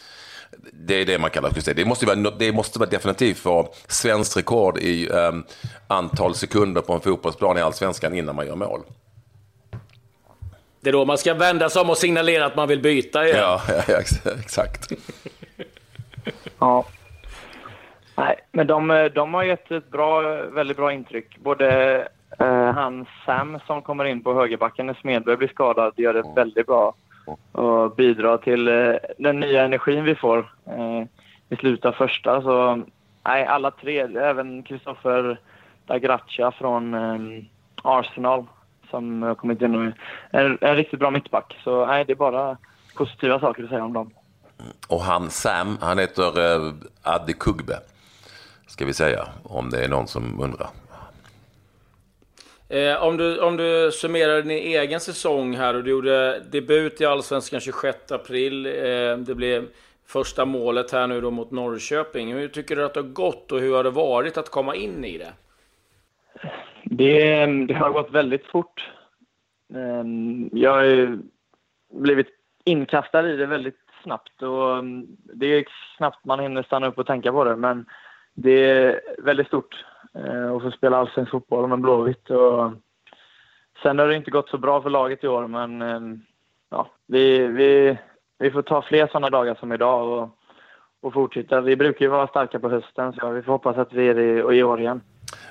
Det 0.72 0.94
är 0.94 1.06
det 1.06 1.18
man 1.18 1.30
kallar 1.30 1.50
för 1.50 1.74
det 1.74 1.84
måste 1.84 2.06
vara, 2.06 2.16
det 2.16 2.52
måste 2.52 2.78
vara 2.78 2.90
definitivt 2.90 3.44
vara 3.44 3.66
svenskt 3.88 4.36
rekord 4.36 4.78
i 4.78 5.08
um, 5.08 5.44
antal 5.88 6.34
sekunder 6.34 6.80
på 6.80 6.92
en 6.92 7.00
fotbollsplan 7.00 7.58
i 7.58 7.60
allsvenskan 7.60 8.14
innan 8.14 8.34
man 8.34 8.46
gör 8.46 8.56
mål. 8.56 8.80
Det 10.80 10.90
är 10.90 10.92
då 10.92 11.04
man 11.04 11.18
ska 11.18 11.34
vända 11.34 11.70
sig 11.70 11.82
om 11.82 11.90
och 11.90 11.98
signalera 11.98 12.46
att 12.46 12.56
man 12.56 12.68
vill 12.68 12.82
byta 12.82 13.24
igen. 13.24 13.38
Ja, 13.38 13.62
ja 13.88 14.00
exakt. 14.40 14.92
ja. 16.58 16.84
Nej, 18.16 18.36
men 18.52 18.66
de, 18.66 19.10
de 19.14 19.34
har 19.34 19.42
gett 19.42 19.70
ett 19.70 19.90
bra, 19.90 20.20
väldigt 20.42 20.76
bra 20.76 20.92
intryck. 20.92 21.38
Både 21.38 21.96
eh, 22.38 22.70
han 22.72 23.06
Sam 23.26 23.58
som 23.66 23.82
kommer 23.82 24.04
in 24.04 24.22
på 24.22 24.34
högerbacken 24.34 24.86
när 24.86 24.94
Smedberg 24.94 25.36
blir 25.36 25.48
skadad 25.48 25.92
gör 25.96 26.14
det 26.14 26.32
väldigt 26.36 26.66
bra 26.66 26.94
och 27.52 27.96
bidrar 27.96 28.36
till 28.36 28.68
eh, 28.68 28.94
den 29.18 29.40
nya 29.40 29.64
energin 29.64 30.04
vi 30.04 30.14
får 30.14 30.38
eh, 30.66 31.56
slutet 31.58 31.84
av 31.84 31.92
första. 31.92 32.42
Så 32.42 32.82
nej, 33.24 33.46
alla 33.46 33.70
tre, 33.70 34.00
även 34.00 34.62
Kristoffer 34.62 35.40
Dagracia 35.86 36.50
från 36.50 36.94
eh, 36.94 37.44
Arsenal 37.82 38.44
som 38.90 39.22
har 39.22 39.34
kommit 39.34 39.62
in 39.62 39.74
och 39.74 39.92
är 40.30 40.64
en 40.64 40.76
riktigt 40.76 41.00
bra 41.00 41.10
mittback. 41.10 41.56
Så 41.64 41.86
nej, 41.86 42.04
det 42.04 42.12
är 42.12 42.16
bara 42.16 42.56
positiva 42.96 43.40
saker 43.40 43.62
att 43.62 43.68
säga 43.68 43.84
om 43.84 43.92
dem. 43.92 44.10
Och 44.88 45.00
han 45.00 45.30
Sam, 45.30 45.78
han 45.80 45.98
heter 45.98 46.54
eh, 46.54 46.72
Adde 47.02 47.32
Kugbe 47.32 47.80
ska 48.76 48.84
vi 48.84 48.94
säga, 48.94 49.28
om 49.42 49.70
det 49.70 49.84
är 49.84 49.88
någon 49.88 50.06
som 50.06 50.40
undrar. 50.40 50.68
Eh, 52.68 53.02
om, 53.02 53.16
du, 53.16 53.40
om 53.40 53.56
du 53.56 53.90
summerar 53.92 54.42
din 54.42 54.50
egen 54.50 55.00
säsong 55.00 55.56
här 55.56 55.74
och 55.74 55.84
du 55.84 55.90
gjorde 55.90 56.40
debut 56.52 57.00
i 57.00 57.04
Allsvenskan 57.04 57.60
26 57.60 58.12
april. 58.12 58.66
Eh, 58.66 59.16
det 59.16 59.34
blev 59.34 59.68
första 60.06 60.44
målet 60.44 60.92
här 60.92 61.06
nu 61.06 61.20
då 61.20 61.30
mot 61.30 61.50
Norrköping. 61.50 62.34
Hur 62.34 62.48
tycker 62.48 62.76
du 62.76 62.84
att 62.84 62.94
det 62.94 63.00
har 63.00 63.08
gått 63.08 63.52
och 63.52 63.60
hur 63.60 63.74
har 63.74 63.84
det 63.84 63.90
varit 63.90 64.36
att 64.36 64.50
komma 64.50 64.74
in 64.74 65.04
i 65.04 65.18
det? 65.18 65.32
Det, 66.84 67.46
det 67.46 67.74
har 67.74 67.90
gått 67.90 68.10
väldigt 68.10 68.46
fort. 68.46 68.90
Eh, 69.74 70.04
jag 70.52 70.70
har 70.70 71.18
blivit 72.00 72.28
inkastad 72.64 73.28
i 73.30 73.36
det 73.36 73.46
väldigt 73.46 73.80
snabbt 74.02 74.42
och 74.42 74.84
det 75.34 75.46
är 75.46 75.64
snabbt 75.96 76.24
man 76.24 76.40
hinner 76.40 76.62
stanna 76.62 76.86
upp 76.86 76.98
och 76.98 77.06
tänka 77.06 77.32
på 77.32 77.44
det. 77.44 77.56
Men 77.56 77.86
det 78.36 78.70
är 78.70 79.00
väldigt 79.18 79.46
stort 79.46 79.84
eh, 80.14 80.52
att 80.52 80.62
få 80.62 80.70
spela 80.70 80.96
allsvensk 80.96 81.30
fotboll 81.30 81.68
med 81.68 81.80
Blåvitt. 81.80 82.30
Och 82.30 82.72
sen 83.82 83.98
har 83.98 84.06
det 84.06 84.16
inte 84.16 84.30
gått 84.30 84.48
så 84.48 84.58
bra 84.58 84.82
för 84.82 84.90
laget 84.90 85.24
i 85.24 85.28
år, 85.28 85.46
men 85.46 85.82
eh, 85.82 86.18
ja, 86.70 86.90
vi, 87.06 87.46
vi, 87.46 87.98
vi 88.38 88.50
får 88.50 88.62
ta 88.62 88.82
fler 88.82 89.06
sådana 89.06 89.30
dagar 89.30 89.54
som 89.54 89.72
idag 89.72 90.08
och, 90.08 90.28
och 91.02 91.12
fortsätta. 91.12 91.60
Vi 91.60 91.76
brukar 91.76 92.04
ju 92.04 92.10
vara 92.10 92.26
starka 92.26 92.58
på 92.58 92.68
hösten, 92.68 93.12
så 93.12 93.30
vi 93.30 93.42
får 93.42 93.52
hoppas 93.52 93.76
att 93.76 93.92
vi 93.92 94.08
är 94.08 94.14
det 94.14 94.56
i 94.56 94.62
år 94.62 94.80
igen. 94.80 95.00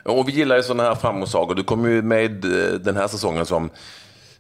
Och 0.04 0.28
vi 0.28 0.32
gillar 0.32 0.56
ju 0.56 0.64
sådana 0.64 0.84
här 0.84 0.96
framgångssagor. 0.96 1.56
Du 1.56 1.64
kom 1.64 1.90
ju 1.90 2.02
med 2.02 2.46
eh, 2.46 2.80
den 2.80 2.96
här 2.96 3.08
säsongen 3.08 3.46
som 3.46 3.70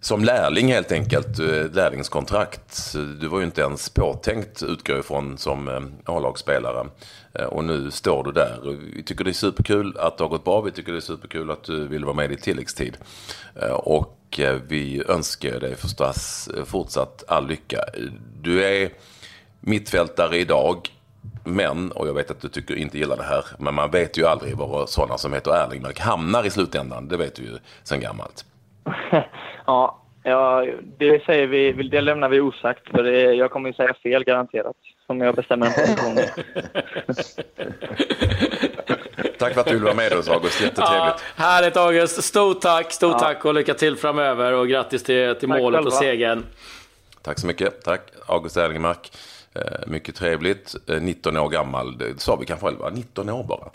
som 0.06 0.24
lärling 0.24 0.68
helt 0.68 0.92
enkelt, 0.92 1.40
eh, 1.40 1.72
lärlingskontrakt. 1.72 2.94
Du 3.20 3.28
var 3.28 3.40
ju 3.40 3.46
inte 3.46 3.62
ens 3.62 3.90
påtänkt, 3.90 4.64
utgår 4.64 5.00
ifrån, 5.00 5.38
som 5.38 5.68
eh, 5.68 6.14
A-lagsspelare. 6.16 6.88
Eh, 7.34 7.46
och 7.46 7.64
nu 7.64 7.92
står 7.92 8.24
du 8.24 8.32
där. 8.32 8.78
Vi 8.96 9.04
tycker 9.04 9.24
det 9.24 9.32
är 9.32 9.34
superkul 9.34 9.98
att 9.98 10.18
det 10.18 10.24
har 10.24 10.30
gått 10.30 10.44
bra. 10.44 10.62
Vi 10.62 10.72
tycker 10.72 10.92
det 10.92 10.98
är 10.98 11.02
superkul 11.02 11.52
att 11.52 11.64
du 11.64 11.88
vill 11.88 12.06
vara 12.06 12.16
med 12.16 12.32
i 12.32 12.38
tilläggstid. 12.38 12.98
Och 13.72 14.40
vi 14.68 15.04
önskar 15.08 15.60
dig 15.60 15.76
förstås 15.76 16.50
fortsatt 16.66 17.24
all 17.28 17.48
lycka. 17.48 17.80
Du 18.42 18.64
är 18.64 18.90
mittfältare 19.60 20.38
idag. 20.38 20.90
Men, 21.44 21.92
och 21.92 22.08
jag 22.08 22.14
vet 22.14 22.32
att 22.32 22.42
du 22.42 22.50
tycker 22.50 22.76
inte 22.76 22.98
gillar 22.98 23.18
det 23.18 23.24
här, 23.24 23.46
men 23.60 23.74
man 23.74 23.92
vet 23.92 24.18
ju 24.18 24.26
aldrig 24.26 24.58
var 24.58 24.86
sådana 24.86 25.18
som 25.18 25.34
heter 25.34 25.52
Erlingmark 25.52 26.00
hamnar 26.00 26.46
i 26.46 26.50
slutändan. 26.50 27.08
Det 27.08 27.18
vet 27.18 27.36
du 27.36 27.44
ju 27.44 27.58
sedan 27.84 28.00
gammalt. 28.00 28.46
ja, 29.66 30.02
ja, 30.24 30.66
det 30.98 31.26
säger 31.26 31.48
vi, 31.48 31.72
det 31.72 32.02
lämnar 32.02 32.30
vi 32.30 32.40
osagt 32.40 32.92
för 32.92 33.04
det, 33.04 33.34
jag 33.34 33.52
kommer 33.52 33.70
ju 33.70 33.74
säga 33.74 33.94
fel 34.04 34.24
garanterat. 34.24 34.76
Som 35.06 35.22
jag 35.22 35.36
bestämmer 35.36 35.70
position. 35.70 36.16
tack 39.40 39.54
för 39.54 39.62
att 39.62 39.68
du 39.68 39.74
ville 39.74 39.86
vara 39.86 39.96
med 39.96 40.14
oss 40.14 40.30
August, 40.30 40.62
jättetrevligt. 40.62 41.24
Ja, 41.36 41.36
härligt 41.36 41.78
August, 41.78 42.24
stort 42.24 42.62
tack, 42.62 42.92
stort 42.92 43.12
ja. 43.12 43.20
tack 43.20 43.46
och 43.46 43.54
lycka 43.54 43.74
till 43.74 43.98
framöver 43.98 44.54
och 44.54 44.68
grattis 44.68 45.04
till, 45.04 45.36
till 45.36 45.50
målet 45.50 45.78
själva. 45.78 45.88
och 45.88 45.94
segern. 45.94 46.46
Tack 47.22 47.40
så 47.40 47.48
mycket, 47.48 47.84
tack 47.84 48.02
August 48.28 48.58
Erlingmark. 48.58 49.12
Eh, 49.56 49.88
mycket 49.88 50.16
trevligt, 50.16 50.76
19 51.02 51.36
eh, 51.36 51.44
år 51.44 51.50
gammal, 51.50 51.98
det 51.98 52.22
sa 52.22 52.36
vi 52.36 52.46
kanske 52.46 52.66
själva, 52.66 52.90
19 52.90 53.30
år 53.30 53.44
bara. 53.44 53.70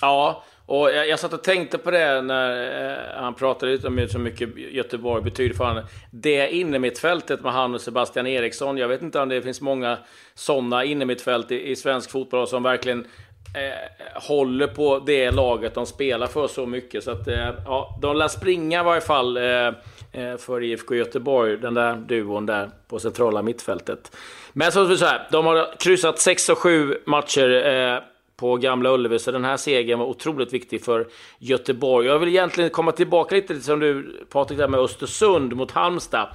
Ja, 0.00 0.44
och 0.66 0.90
jag, 0.90 1.08
jag 1.08 1.18
satt 1.18 1.32
och 1.32 1.42
tänkte 1.42 1.78
på 1.78 1.90
det 1.90 2.22
när 2.22 2.92
eh, 2.92 3.22
han 3.22 3.34
pratade 3.34 3.86
om 3.86 3.98
hur 3.98 4.18
mycket 4.18 4.56
Göteborg 4.56 5.22
betyder 5.22 5.54
för 5.54 5.64
honom. 5.64 5.84
Det 6.10 6.54
innermittfältet 6.54 7.42
med 7.42 7.52
han 7.52 7.74
och 7.74 7.80
Sebastian 7.80 8.26
Eriksson. 8.26 8.78
Jag 8.78 8.88
vet 8.88 9.02
inte 9.02 9.20
om 9.20 9.28
det 9.28 9.42
finns 9.42 9.60
många 9.60 9.98
sådana 10.34 10.84
innermittfält 10.84 11.50
i, 11.50 11.70
i 11.70 11.76
svensk 11.76 12.10
fotboll 12.10 12.46
som 12.46 12.62
verkligen 12.62 13.06
eh, 13.54 14.22
håller 14.22 14.66
på 14.66 14.98
det 14.98 15.30
laget 15.30 15.74
de 15.74 15.86
spelar 15.86 16.26
för 16.26 16.46
så 16.46 16.66
mycket. 16.66 17.04
Så 17.04 17.10
att, 17.10 17.28
eh, 17.28 17.50
ja, 17.64 17.98
de 18.02 18.16
lär 18.16 18.28
springa 18.28 18.80
i 18.80 18.84
varje 18.84 19.00
fall 19.00 19.36
eh, 19.36 19.66
eh 20.12 20.36
för 20.38 20.62
IFK 20.62 20.94
Göteborg, 20.94 21.56
den 21.56 21.74
där 21.74 21.96
duon 21.96 22.46
där 22.46 22.70
på 22.88 22.98
centrala 22.98 23.42
mittfältet. 23.42 24.16
Men 24.52 24.72
så, 24.72 24.96
så 24.96 25.04
här, 25.04 25.28
de 25.30 25.46
har 25.46 25.74
kryssat 25.78 26.18
6 26.18 26.48
och 26.48 26.58
7 26.58 26.96
matcher 27.06 27.66
eh, 27.66 28.13
på 28.36 28.56
Gamla 28.56 28.90
Ullevi. 28.90 29.18
Så 29.18 29.30
den 29.30 29.44
här 29.44 29.56
segern 29.56 29.98
var 29.98 30.06
otroligt 30.06 30.52
viktig 30.52 30.84
för 30.84 31.06
Göteborg. 31.38 32.06
Jag 32.06 32.18
vill 32.18 32.28
egentligen 32.28 32.70
komma 32.70 32.92
tillbaka 32.92 33.34
lite 33.34 33.46
till 33.46 33.62
som 33.62 33.80
du 33.80 34.20
Patrik, 34.32 34.58
där 34.58 34.68
med 34.68 34.80
Östersund 34.80 35.56
mot 35.56 35.70
Halmstad. 35.70 36.28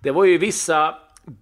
Det 0.00 0.10
var 0.10 0.24
ju 0.24 0.38
vissa 0.38 0.94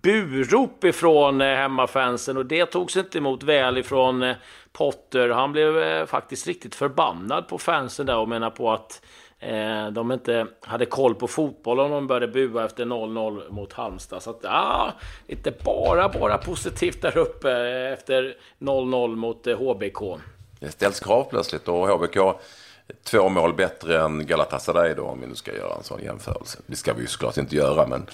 burop 0.02 0.84
ifrån 0.84 1.40
eh, 1.40 1.56
hemmafansen 1.56 2.36
och 2.36 2.46
det 2.46 2.66
togs 2.66 2.96
inte 2.96 3.18
emot 3.18 3.42
väl 3.42 3.78
ifrån 3.78 4.22
eh, 4.22 4.36
Potter. 4.72 5.28
Han 5.28 5.52
blev 5.52 5.78
eh, 5.78 6.06
faktiskt 6.06 6.46
riktigt 6.46 6.74
förbannad 6.74 7.48
på 7.48 7.58
fansen 7.58 8.06
där 8.06 8.16
och 8.16 8.28
menar 8.28 8.50
på 8.50 8.72
att 8.72 9.02
Eh, 9.48 9.90
de 9.90 10.12
inte 10.12 10.46
hade 10.60 10.86
koll 10.86 11.14
på 11.14 11.28
fotboll 11.28 11.80
om 11.80 11.90
de 11.90 12.06
började 12.06 12.28
bua 12.28 12.64
efter 12.64 12.84
0-0 12.84 13.50
mot 13.50 13.72
Halmstad. 13.72 14.22
Så 14.22 14.30
att, 14.30 14.40
ja, 14.42 14.92
inte 15.26 15.50
bara, 15.64 16.08
bara 16.08 16.38
positivt 16.38 17.02
där 17.02 17.18
uppe 17.18 17.52
efter 17.98 18.36
0-0 18.58 19.16
mot 19.16 19.46
eh, 19.46 19.58
HBK. 19.58 20.20
Det 20.60 20.70
ställs 20.70 21.00
krav 21.00 21.24
plötsligt 21.30 21.68
och 21.68 21.88
HBK 21.88 22.16
två 23.04 23.28
mål 23.28 23.54
bättre 23.54 24.00
än 24.02 24.26
Galatasaray 24.26 24.94
då 24.94 25.02
om 25.02 25.20
vi 25.20 25.26
nu 25.26 25.34
ska 25.34 25.56
göra 25.56 25.74
en 25.74 25.84
sån 25.84 26.02
jämförelse. 26.02 26.58
Det 26.66 26.76
ska 26.76 26.92
vi 26.92 27.00
ju 27.00 27.06
såklart 27.06 27.36
inte 27.36 27.56
göra 27.56 27.86
men 27.86 28.06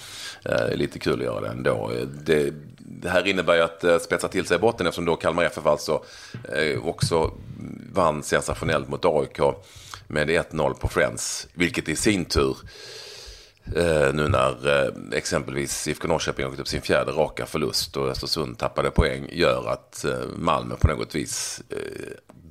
eh, 0.45 0.77
lite 0.77 0.99
kul 0.99 1.19
att 1.19 1.25
göra 1.25 1.41
det 1.41 1.49
ändå. 1.49 1.91
Eh, 1.91 2.07
det, 2.07 2.55
det 2.79 3.09
här 3.09 3.27
innebär 3.27 3.55
ju 3.55 3.61
att 3.61 3.85
eh, 3.85 3.99
spetsa 3.99 4.29
till 4.29 4.47
sig 4.47 4.57
i 4.57 4.61
botten 4.61 4.87
eftersom 4.87 5.05
då 5.05 5.17
Kalmar 5.17 5.45
FF 5.45 5.67
alltså 5.67 6.03
eh, 6.55 6.87
också 6.87 7.31
vann 7.93 8.23
sensationellt 8.23 8.89
mot 8.89 9.05
AIK 9.05 9.41
med 10.11 10.31
1-0 10.31 10.75
på 10.75 10.89
Friends. 10.89 11.49
Vilket 11.55 11.89
i 11.89 11.97
sin 11.97 12.25
tur, 12.25 12.57
eh, 13.77 14.15
nu 14.15 14.29
när 14.29 14.85
eh, 14.85 14.93
exempelvis 15.13 15.89
IFK 15.89 16.09
Norrköping 16.09 16.51
gått 16.51 16.61
upp 16.61 16.69
sin 16.69 16.83
fjärde 16.83 17.13
raka 17.13 17.47
förlust 17.47 17.97
och 17.97 18.09
Östersund 18.09 18.59
tappade 18.59 18.91
poäng, 18.91 19.29
gör 19.33 19.69
att 19.69 20.05
eh, 20.05 20.19
Malmö 20.37 20.77
på 20.77 20.89
något 20.89 21.15
vis 21.15 21.63
eh, 21.69 21.77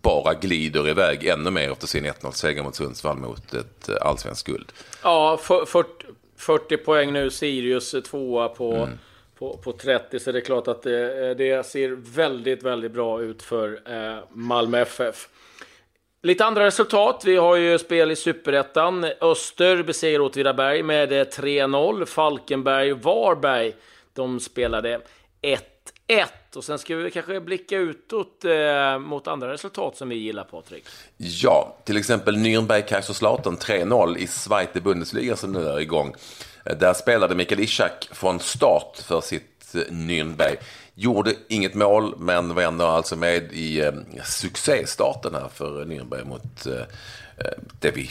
bara 0.01 0.33
glider 0.33 0.89
iväg 0.89 1.25
ännu 1.25 1.51
mer 1.51 1.71
efter 1.71 1.87
sin 1.87 2.05
1-0-seger 2.05 2.63
mot 2.63 2.75
Sundsvall 2.75 3.17
mot 3.17 3.53
ett 3.53 3.89
eh, 3.89 3.95
allsvenskt 4.01 4.47
guld. 4.47 4.71
Ja, 5.03 5.39
40, 5.41 5.89
40 6.37 6.77
poäng 6.77 7.13
nu, 7.13 7.29
Sirius 7.29 7.95
tvåa 8.03 8.49
på 8.49 8.75
mm 8.75 8.97
på, 9.39 9.57
på 9.57 9.71
30 9.71 10.19
så 10.19 10.31
det 10.31 10.39
är 10.39 10.41
klart 10.41 10.67
att 10.67 10.83
det, 10.83 11.33
det 11.33 11.65
ser 11.65 11.89
väldigt, 11.89 12.63
väldigt 12.63 12.91
bra 12.91 13.21
ut 13.21 13.43
för 13.43 13.81
eh, 13.85 14.23
Malmö 14.33 14.81
FF. 14.81 15.29
Lite 16.21 16.45
andra 16.45 16.65
resultat. 16.65 17.21
Vi 17.25 17.35
har 17.35 17.55
ju 17.55 17.79
spel 17.79 18.11
i 18.11 18.15
Superettan. 18.15 19.05
Öster 19.21 19.83
besegrar 19.83 20.19
Åtvidaberg 20.19 20.83
med 20.83 21.11
3-0. 21.11 22.05
Falkenberg-Varberg, 22.05 23.73
de 24.13 24.39
spelade 24.39 25.01
1-1. 25.41 26.27
Och 26.55 26.63
sen 26.63 26.79
ska 26.79 26.95
vi 26.95 27.11
kanske 27.11 27.39
blicka 27.39 27.77
utåt 27.77 28.45
eh, 28.45 28.99
mot 28.99 29.27
andra 29.27 29.53
resultat 29.53 29.97
som 29.97 30.09
vi 30.09 30.15
gillar, 30.15 30.43
Patrik. 30.43 30.83
Ja, 31.17 31.77
till 31.83 31.97
exempel 31.97 32.37
Nürnberg-Kaiserslautern 32.37 33.57
3-0 33.57 34.17
i 34.17 34.27
Zweite 34.27 34.81
Bundesliga 34.81 35.35
som 35.35 35.51
nu 35.51 35.67
är 35.67 35.79
igång. 35.79 36.15
Eh, 36.65 36.77
där 36.77 36.93
spelade 36.93 37.35
Mikael 37.35 37.61
Ishak 37.61 38.09
från 38.11 38.39
start 38.39 38.97
för 39.07 39.21
sitt 39.21 39.75
eh, 39.75 39.79
Nürnberg. 39.79 40.55
Gjorde 41.01 41.33
inget 41.47 41.75
mål, 41.75 42.15
men 42.17 42.55
var 42.55 42.61
ändå 42.61 42.85
alltså 42.85 43.15
med 43.15 43.51
i 43.51 43.79
eh, 43.79 43.91
succéstarten 44.23 45.33
här 45.33 45.47
för 45.53 45.85
Nürnberg 45.85 46.25
mot 46.25 46.65
eh, 46.65 46.73
eh 47.37 47.53
det 47.79 47.91
vi 47.91 48.09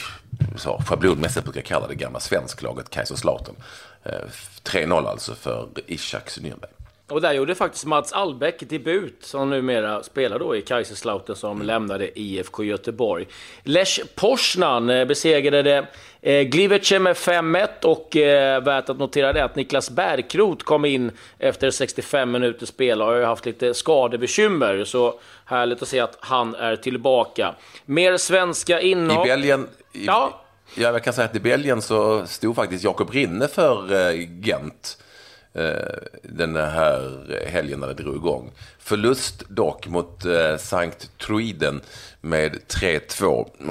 så, 0.57 0.81
schablonmässigt 0.87 1.43
brukar 1.45 1.61
kalla 1.61 1.87
det 1.87 1.95
gamla 1.95 2.19
svensklaget 2.19 2.89
Kaiserslautern. 2.89 3.55
Eh, 4.03 4.29
3-0 4.63 5.07
alltså 5.07 5.35
för 5.35 5.69
Ishaks 5.87 6.39
Nürnberg. 6.39 6.78
Och 7.09 7.21
där 7.21 7.33
gjorde 7.33 7.55
faktiskt 7.55 7.85
Mats 7.85 8.13
Albeck 8.13 8.69
debut, 8.69 9.17
som 9.21 9.49
numera 9.49 10.03
spelar 10.03 10.39
då 10.39 10.55
i 10.55 10.61
Kaiserslautern, 10.61 11.35
som 11.35 11.61
lämnade 11.61 12.19
IFK 12.19 12.63
Göteborg. 12.63 13.27
Lech 13.63 13.99
Poznan 14.15 14.89
eh, 14.89 15.05
besegrade 15.05 15.87
eh, 16.21 16.41
Gliwice 16.41 16.99
med 16.99 17.15
5-1 17.15 17.67
och 17.83 18.15
eh, 18.15 18.63
värt 18.63 18.89
att 18.89 18.99
notera 18.99 19.33
det 19.33 19.43
att 19.43 19.55
Niklas 19.55 19.89
Bärkrot 19.89 20.63
kom 20.63 20.85
in 20.85 21.11
efter 21.39 21.71
65 21.71 22.31
minuter 22.31 22.65
spel 22.65 23.01
och 23.01 23.07
har 23.07 23.15
ju 23.15 23.23
haft 23.23 23.45
lite 23.45 23.73
skadebekymmer, 23.73 24.83
så 24.83 25.19
härligt 25.45 25.81
att 25.81 25.87
se 25.87 25.99
att 25.99 26.17
han 26.19 26.55
är 26.55 26.75
tillbaka. 26.75 27.55
Mer 27.85 28.17
svenska 28.17 28.81
inhopp. 28.81 29.25
I 29.25 29.29
Belgien... 29.29 29.67
I, 29.93 30.05
ja. 30.05 30.41
ja, 30.75 30.91
jag 30.91 31.03
kan 31.03 31.13
säga 31.13 31.25
att 31.25 31.35
i 31.35 31.39
Belgien 31.39 31.81
så 31.81 32.27
stod 32.27 32.55
faktiskt 32.55 32.83
Jakob 32.83 33.11
Rinne 33.11 33.47
för 33.47 34.09
eh, 34.09 34.29
Gent. 34.41 34.97
Eh, 35.59 35.97
den 36.23 36.55
här 36.55 37.25
helgen 37.47 37.79
när 37.79 37.87
det 37.87 37.93
drog 37.93 38.15
igång. 38.15 38.51
Förlust 38.79 39.43
dock 39.49 39.87
mot 39.87 40.25
eh, 40.25 40.57
Sankt 40.57 41.17
Truiden 41.17 41.81
med 42.21 42.59
3-2 42.67 43.25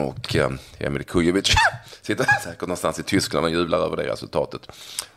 och 0.09 0.37
eh, 0.37 0.50
Emil 0.78 1.04
Kujovic 1.04 1.54
sitter 2.02 2.25
säkert 2.45 2.61
någonstans 2.61 2.99
i 2.99 3.02
Tyskland 3.02 3.45
och 3.47 3.52
jublar 3.52 3.78
över 3.78 3.97
det 3.97 4.07
resultatet. 4.07 4.68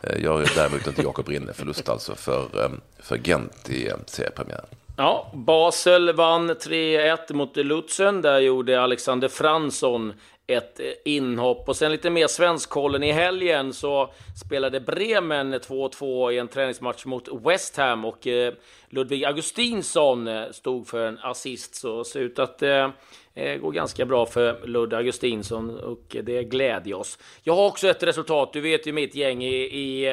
Eh, 0.02 0.24
gör 0.24 0.52
däremot 0.56 0.88
inte 0.88 1.02
Jakob 1.02 1.28
Rinne. 1.28 1.54
Förlust 1.54 1.90
alltså 1.90 2.16
för, 2.16 2.64
eh, 2.64 2.70
för 3.00 3.18
Gent 3.18 3.70
i 3.70 3.92
seriepremiären. 4.06 4.66
Ja, 4.98 5.32
Basel 5.34 6.14
vann 6.14 6.50
3-1 6.50 7.34
mot 7.34 7.58
Lutzen. 7.58 8.22
Där 8.22 8.40
gjorde 8.40 8.82
Alexander 8.82 9.28
Fransson 9.28 10.14
ett 10.54 10.80
eh, 10.80 10.86
inhopp. 11.06 11.70
Och 11.70 11.76
sen 11.76 11.92
lite 11.92 12.10
mer 12.10 12.28
svenskkollen 12.28 13.04
i 13.04 13.12
helgen 13.12 13.74
så 13.74 14.14
spelade 14.46 14.80
Bremen 14.80 15.54
2-2 15.54 16.32
i 16.32 16.38
en 16.38 16.48
träningsmatch 16.48 17.06
mot 17.06 17.28
West 17.46 17.78
Ham 17.78 18.06
och 18.06 18.28
eh, 18.28 18.54
Ludvig 18.90 19.26
Augustinsson 19.26 20.28
eh, 20.28 20.52
stod 20.52 20.88
för 20.88 21.08
en 21.08 21.20
assist. 21.22 21.76
Så 21.76 21.98
det 21.98 22.06
ser 22.06 22.20
ut 22.20 22.40
att 22.40 22.60
det 22.60 23.58
går 23.62 23.72
ganska 23.72 24.06
bra 24.06 24.26
för 24.26 24.68
Ludvig 24.68 24.98
Augustinsson 24.98 25.80
och 25.80 26.16
det 26.24 26.44
glädjer 26.44 26.96
oss. 26.96 27.20
Jag 27.44 27.56
har 27.56 27.68
också 27.68 27.88
ett 27.88 28.04
resultat. 28.04 28.54
Du 28.54 28.62
vet 28.62 28.88
ju 28.88 28.94
mitt 28.94 29.16
gäng 29.16 29.44
i, 29.44 29.56
i 29.56 30.10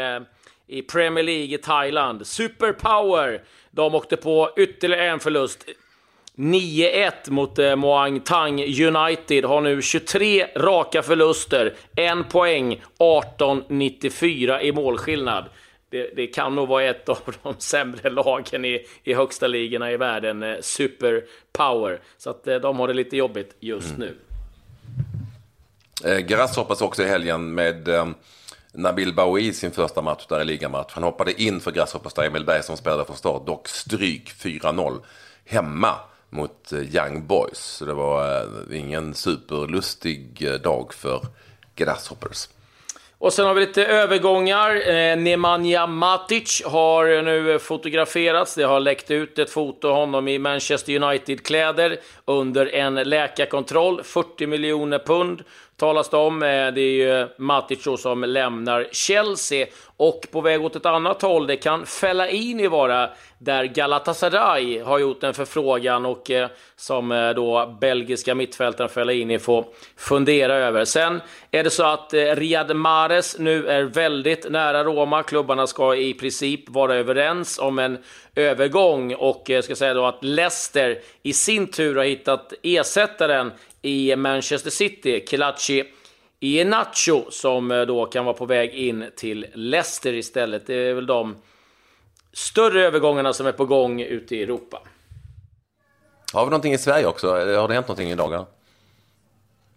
i 0.68 0.82
Premier 0.82 1.24
League 1.24 1.54
i 1.54 1.58
Thailand. 1.58 2.26
Superpower! 2.26 3.42
De 3.70 3.94
åkte 3.94 4.16
på 4.16 4.50
ytterligare 4.56 5.06
en 5.06 5.20
förlust. 5.20 5.68
9-1 6.38 7.30
mot 7.30 7.58
eh, 7.58 7.76
Muang 7.76 8.20
Thang 8.20 8.60
United 8.62 9.44
har 9.44 9.60
nu 9.60 9.82
23 9.82 10.46
raka 10.56 11.02
förluster, 11.02 11.74
en 11.96 12.24
poäng, 12.24 12.82
18-94 12.98 14.60
i 14.60 14.72
målskillnad. 14.72 15.44
Det, 15.90 16.10
det, 16.16 16.26
kan 16.26 16.54
nog 16.54 16.68
vara 16.68 16.84
ett 16.84 17.08
av 17.08 17.18
de 17.42 17.54
sämre 17.58 18.10
lagen 18.10 18.64
i, 18.64 18.86
i 19.04 19.14
högsta 19.14 19.46
ligorna 19.46 19.92
i 19.92 19.96
världen, 19.96 20.42
eh, 20.42 20.56
Superpower. 20.60 22.00
Så 22.18 22.30
att 22.30 22.46
eh, 22.46 22.56
de 22.56 22.78
har 22.78 22.88
det 22.88 22.94
lite 22.94 23.16
jobbigt 23.16 23.56
just 23.60 23.96
mm. 23.96 24.00
nu. 24.00 24.16
Eh, 26.04 26.18
Grass 26.18 26.56
hoppas 26.56 26.80
också 26.80 27.02
i 27.02 27.06
helgen 27.06 27.54
med 27.54 27.88
eh, 27.88 28.06
Nabil 28.72 29.14
Baoui 29.14 29.52
sin 29.52 29.70
första 29.70 30.02
match 30.02 30.26
där 30.28 30.40
i 30.40 30.44
ligamatch. 30.44 30.92
Han 30.92 31.02
hoppade 31.02 31.42
in 31.42 31.60
för 31.60 31.70
Grasshoppers 31.70 32.12
där 32.12 32.22
Emil 32.22 32.44
Berg 32.44 32.62
som 32.62 32.76
spelade 32.76 33.04
från 33.04 33.16
start, 33.16 33.46
dock 33.46 33.68
stryk 33.68 34.32
4-0 34.42 35.00
hemma 35.44 35.94
mot 36.30 36.72
eh, 36.72 36.78
Young 36.78 37.26
Boys. 37.26 37.58
Så 37.58 37.84
det 37.84 37.94
var 37.94 38.40
eh, 38.70 38.78
ingen 38.78 39.14
superlustig 39.14 40.42
eh, 40.42 40.54
dag 40.54 40.94
för 40.94 41.20
Grasshoppers. 41.76 42.48
Och 43.20 43.32
sen 43.32 43.46
har 43.46 43.54
vi 43.54 43.60
lite 43.60 43.86
övergångar. 43.86 44.88
Eh, 44.88 45.16
Nemanja 45.16 45.86
Matic 45.86 46.62
har 46.64 47.22
nu 47.22 47.58
fotograferats. 47.58 48.54
Det 48.54 48.62
har 48.62 48.80
läckt 48.80 49.10
ut 49.10 49.38
ett 49.38 49.50
foto 49.50 49.88
av 49.88 49.94
honom 49.94 50.28
i 50.28 50.38
Manchester 50.38 51.02
United-kläder 51.02 51.96
under 52.24 52.74
en 52.74 52.94
läkarkontroll. 52.94 54.02
40 54.02 54.46
miljoner 54.46 54.98
pund 54.98 55.42
talas 55.78 56.08
det 56.08 56.16
om. 56.16 56.42
Eh, 56.42 56.46
det 56.48 56.80
är 56.80 56.92
ju 56.92 57.20
eh, 57.20 57.26
Matic 57.36 57.88
som 57.98 58.24
lämnar 58.24 58.88
Chelsea 58.92 59.66
och 59.96 60.26
på 60.30 60.40
väg 60.40 60.64
åt 60.64 60.76
ett 60.76 60.86
annat 60.86 61.22
håll. 61.22 61.46
Det 61.46 61.56
kan 61.56 61.86
fälla 61.86 62.28
in 62.28 62.60
i 62.60 62.66
vara 62.66 63.10
där 63.38 63.64
Galatasaray 63.64 64.80
har 64.80 64.98
gjort 64.98 65.22
en 65.22 65.34
förfrågan 65.34 66.06
och 66.06 66.30
eh, 66.30 66.48
som 66.76 67.32
då 67.36 67.76
belgiska 67.80 68.34
mittfältaren 68.34 68.90
Fellaini 68.90 69.38
får 69.38 69.64
fundera 69.96 70.54
över. 70.54 70.84
Sen 70.84 71.20
är 71.50 71.64
det 71.64 71.70
så 71.70 71.84
att 71.84 72.14
Riyad 72.14 72.76
Mahrez 72.76 73.38
nu 73.38 73.66
är 73.66 73.82
väldigt 73.82 74.50
nära 74.50 74.84
Roma. 74.84 75.22
Klubbarna 75.22 75.66
ska 75.66 75.94
i 75.96 76.14
princip 76.14 76.68
vara 76.68 76.94
överens 76.94 77.58
om 77.58 77.78
en 77.78 77.98
övergång 78.34 79.14
och 79.14 79.42
jag 79.46 79.64
ska 79.64 79.76
säga 79.76 79.94
då 79.94 80.06
att 80.06 80.24
Leicester 80.24 80.98
i 81.22 81.32
sin 81.32 81.66
tur 81.66 81.96
har 81.96 82.04
hittat 82.04 82.52
ersättaren 82.62 83.52
i 83.88 84.16
Manchester 84.16 84.70
City, 84.70 85.24
Kelachi 85.28 85.84
Iheanacho, 86.40 87.30
som 87.30 87.84
då 87.88 88.06
kan 88.06 88.24
vara 88.24 88.34
på 88.34 88.46
väg 88.46 88.74
in 88.74 89.10
till 89.16 89.46
Leicester 89.54 90.12
istället. 90.12 90.66
Det 90.66 90.74
är 90.74 90.94
väl 90.94 91.06
de 91.06 91.36
större 92.32 92.86
övergångarna 92.86 93.32
som 93.32 93.46
är 93.46 93.52
på 93.52 93.64
gång 93.64 94.00
ute 94.00 94.36
i 94.36 94.42
Europa. 94.42 94.82
Har 96.32 96.44
vi 96.44 96.50
någonting 96.50 96.72
i 96.72 96.78
Sverige 96.78 97.06
också? 97.06 97.28
Har 97.30 97.68
det 97.68 97.74
hänt 97.74 97.88
någonting 97.88 98.10
i 98.10 98.14
dagarna? 98.14 98.46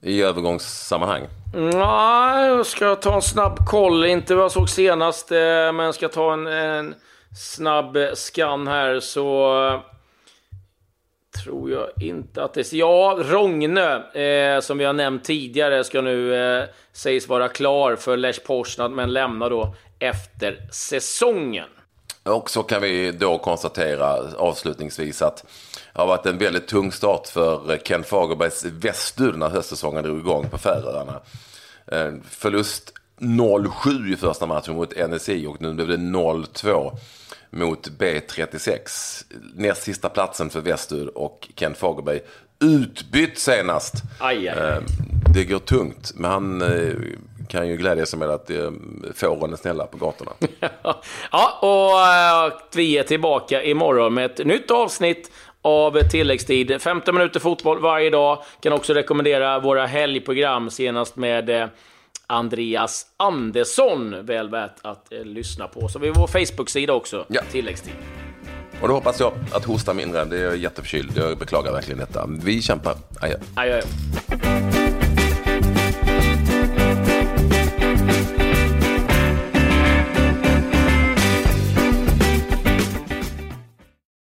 I 0.02 0.22
övergångssammanhang? 0.22 1.28
Nej, 1.54 2.48
jag 2.48 2.66
ska 2.66 2.96
ta 2.96 3.16
en 3.16 3.22
snabb 3.22 3.58
koll. 3.70 4.06
Inte 4.06 4.36
vad 4.36 4.44
jag 4.44 4.52
såg 4.52 4.70
senast, 4.70 5.32
eh, 5.32 5.38
men 5.38 5.80
jag 5.80 5.96
ska 5.96 6.08
ta 6.08 6.34
en, 6.34 6.48
en 6.48 6.96
snabb 7.38 7.98
scan 8.14 8.68
här 8.68 9.00
så 9.00 9.82
tror 11.32 11.72
jag 11.72 11.90
inte 12.00 12.44
att 12.44 12.54
det... 12.54 12.74
Ja, 12.74 13.20
Rogne, 13.22 13.96
eh, 14.14 14.60
som 14.60 14.78
vi 14.78 14.86
har 14.86 14.94
nämnt 14.94 15.24
tidigare, 15.24 15.84
ska 15.84 16.02
nu 16.02 16.36
eh, 16.36 16.66
sägs 16.94 17.28
vara 17.28 17.48
klar 17.48 17.96
för 17.96 18.18
Lech 18.18 18.44
Poznan, 18.44 18.96
men 18.96 19.14
lämnar 19.14 19.50
då 19.50 19.76
efter 20.00 20.68
säsongen. 20.72 21.68
Och 22.24 22.50
så 22.50 22.64
kan 22.64 22.82
vi 22.82 23.12
då 23.12 23.38
konstatera 23.38 24.08
avslutningsvis 24.38 25.22
att 25.22 25.46
det 25.94 26.00
har 26.00 26.08
varit 26.08 26.26
en 26.26 26.38
väldigt 26.38 26.68
tung 26.68 26.92
start 26.92 27.28
för 27.28 27.78
Ken 27.78 28.04
Fagerbergs 28.04 28.66
Västur 28.66 29.34
när 29.34 29.50
höstsäsongen 29.50 30.04
drog 30.04 30.20
igång 30.20 30.50
på 30.50 30.58
Färöarna. 30.58 31.20
Eh, 31.88 32.14
förlust 32.30 32.94
0-7 33.20 34.14
i 34.14 34.16
första 34.16 34.46
matchen 34.46 34.76
mot 34.76 35.10
NSI 35.10 35.48
och 35.48 35.62
nu 35.62 35.74
blev 35.74 35.88
det 35.88 35.98
0-2 35.98 36.92
mot 37.52 37.88
B36. 37.88 39.24
Näst 39.56 39.84
sista 39.84 40.10
platsen 40.10 40.50
för 40.50 40.62
Västur 40.62 41.18
och 41.18 41.48
Ken 41.56 41.76
Fagerberg 41.76 42.20
utbytt 42.62 43.38
senast. 43.38 43.94
Aj, 44.20 44.50
aj, 44.50 44.60
aj. 44.60 44.82
Det 45.34 45.46
går 45.46 45.60
tungt, 45.60 46.12
men 46.16 46.32
han 46.32 46.62
eh, 46.62 46.94
kan 47.48 47.68
ju 47.68 47.78
glädja 47.78 48.06
sig 48.06 48.20
med 48.20 48.30
att 48.30 48.50
eh, 48.50 48.72
fåren 49.16 49.54
är 49.54 49.58
snälla 49.58 49.86
på 49.86 49.98
gatorna. 49.98 50.32
ja, 51.32 51.60
och 51.62 52.62
vi 52.76 52.98
är 52.98 53.04
tillbaka 53.04 53.64
imorgon 53.64 54.14
med 54.14 54.26
ett 54.26 54.46
nytt 54.46 54.72
avsnitt 54.72 55.32
av 55.62 56.10
tilläggstid. 56.10 56.82
15 56.82 57.16
minuter 57.16 57.40
fotboll 57.40 57.82
varje 57.82 58.10
dag. 58.10 58.44
Kan 58.62 58.74
också 58.74 58.94
rekommendera 58.94 59.60
våra 59.60 59.86
helgprogram, 59.86 60.70
senast 60.70 61.16
med 61.16 61.70
Andreas 62.32 63.06
Andersson. 63.18 64.26
Väl 64.26 64.50
värt 64.50 64.76
att 64.82 65.08
uh, 65.12 65.26
lyssna 65.26 65.68
på. 65.68 65.88
Så 65.88 66.00
vi 66.00 66.08
har 66.08 66.16
vår 66.16 66.28
Facebook-sida 66.28 66.94
också, 66.94 67.26
ja. 67.28 67.42
tilläggstid. 67.52 67.94
Och 68.82 68.88
då 68.88 68.94
hoppas 68.94 69.20
jag 69.20 69.34
att 69.52 69.66
hosta 69.66 69.94
mindre. 69.94 70.26
Det 70.26 70.38
är 70.38 70.54
jätteförkyld. 70.54 71.12
Jag 71.16 71.38
beklagar 71.38 71.72
verkligen 71.72 72.00
detta. 72.00 72.28
Vi 72.44 72.62
kämpar. 72.62 72.96
Adjö. 73.22 73.38
Adjö. 73.56 73.82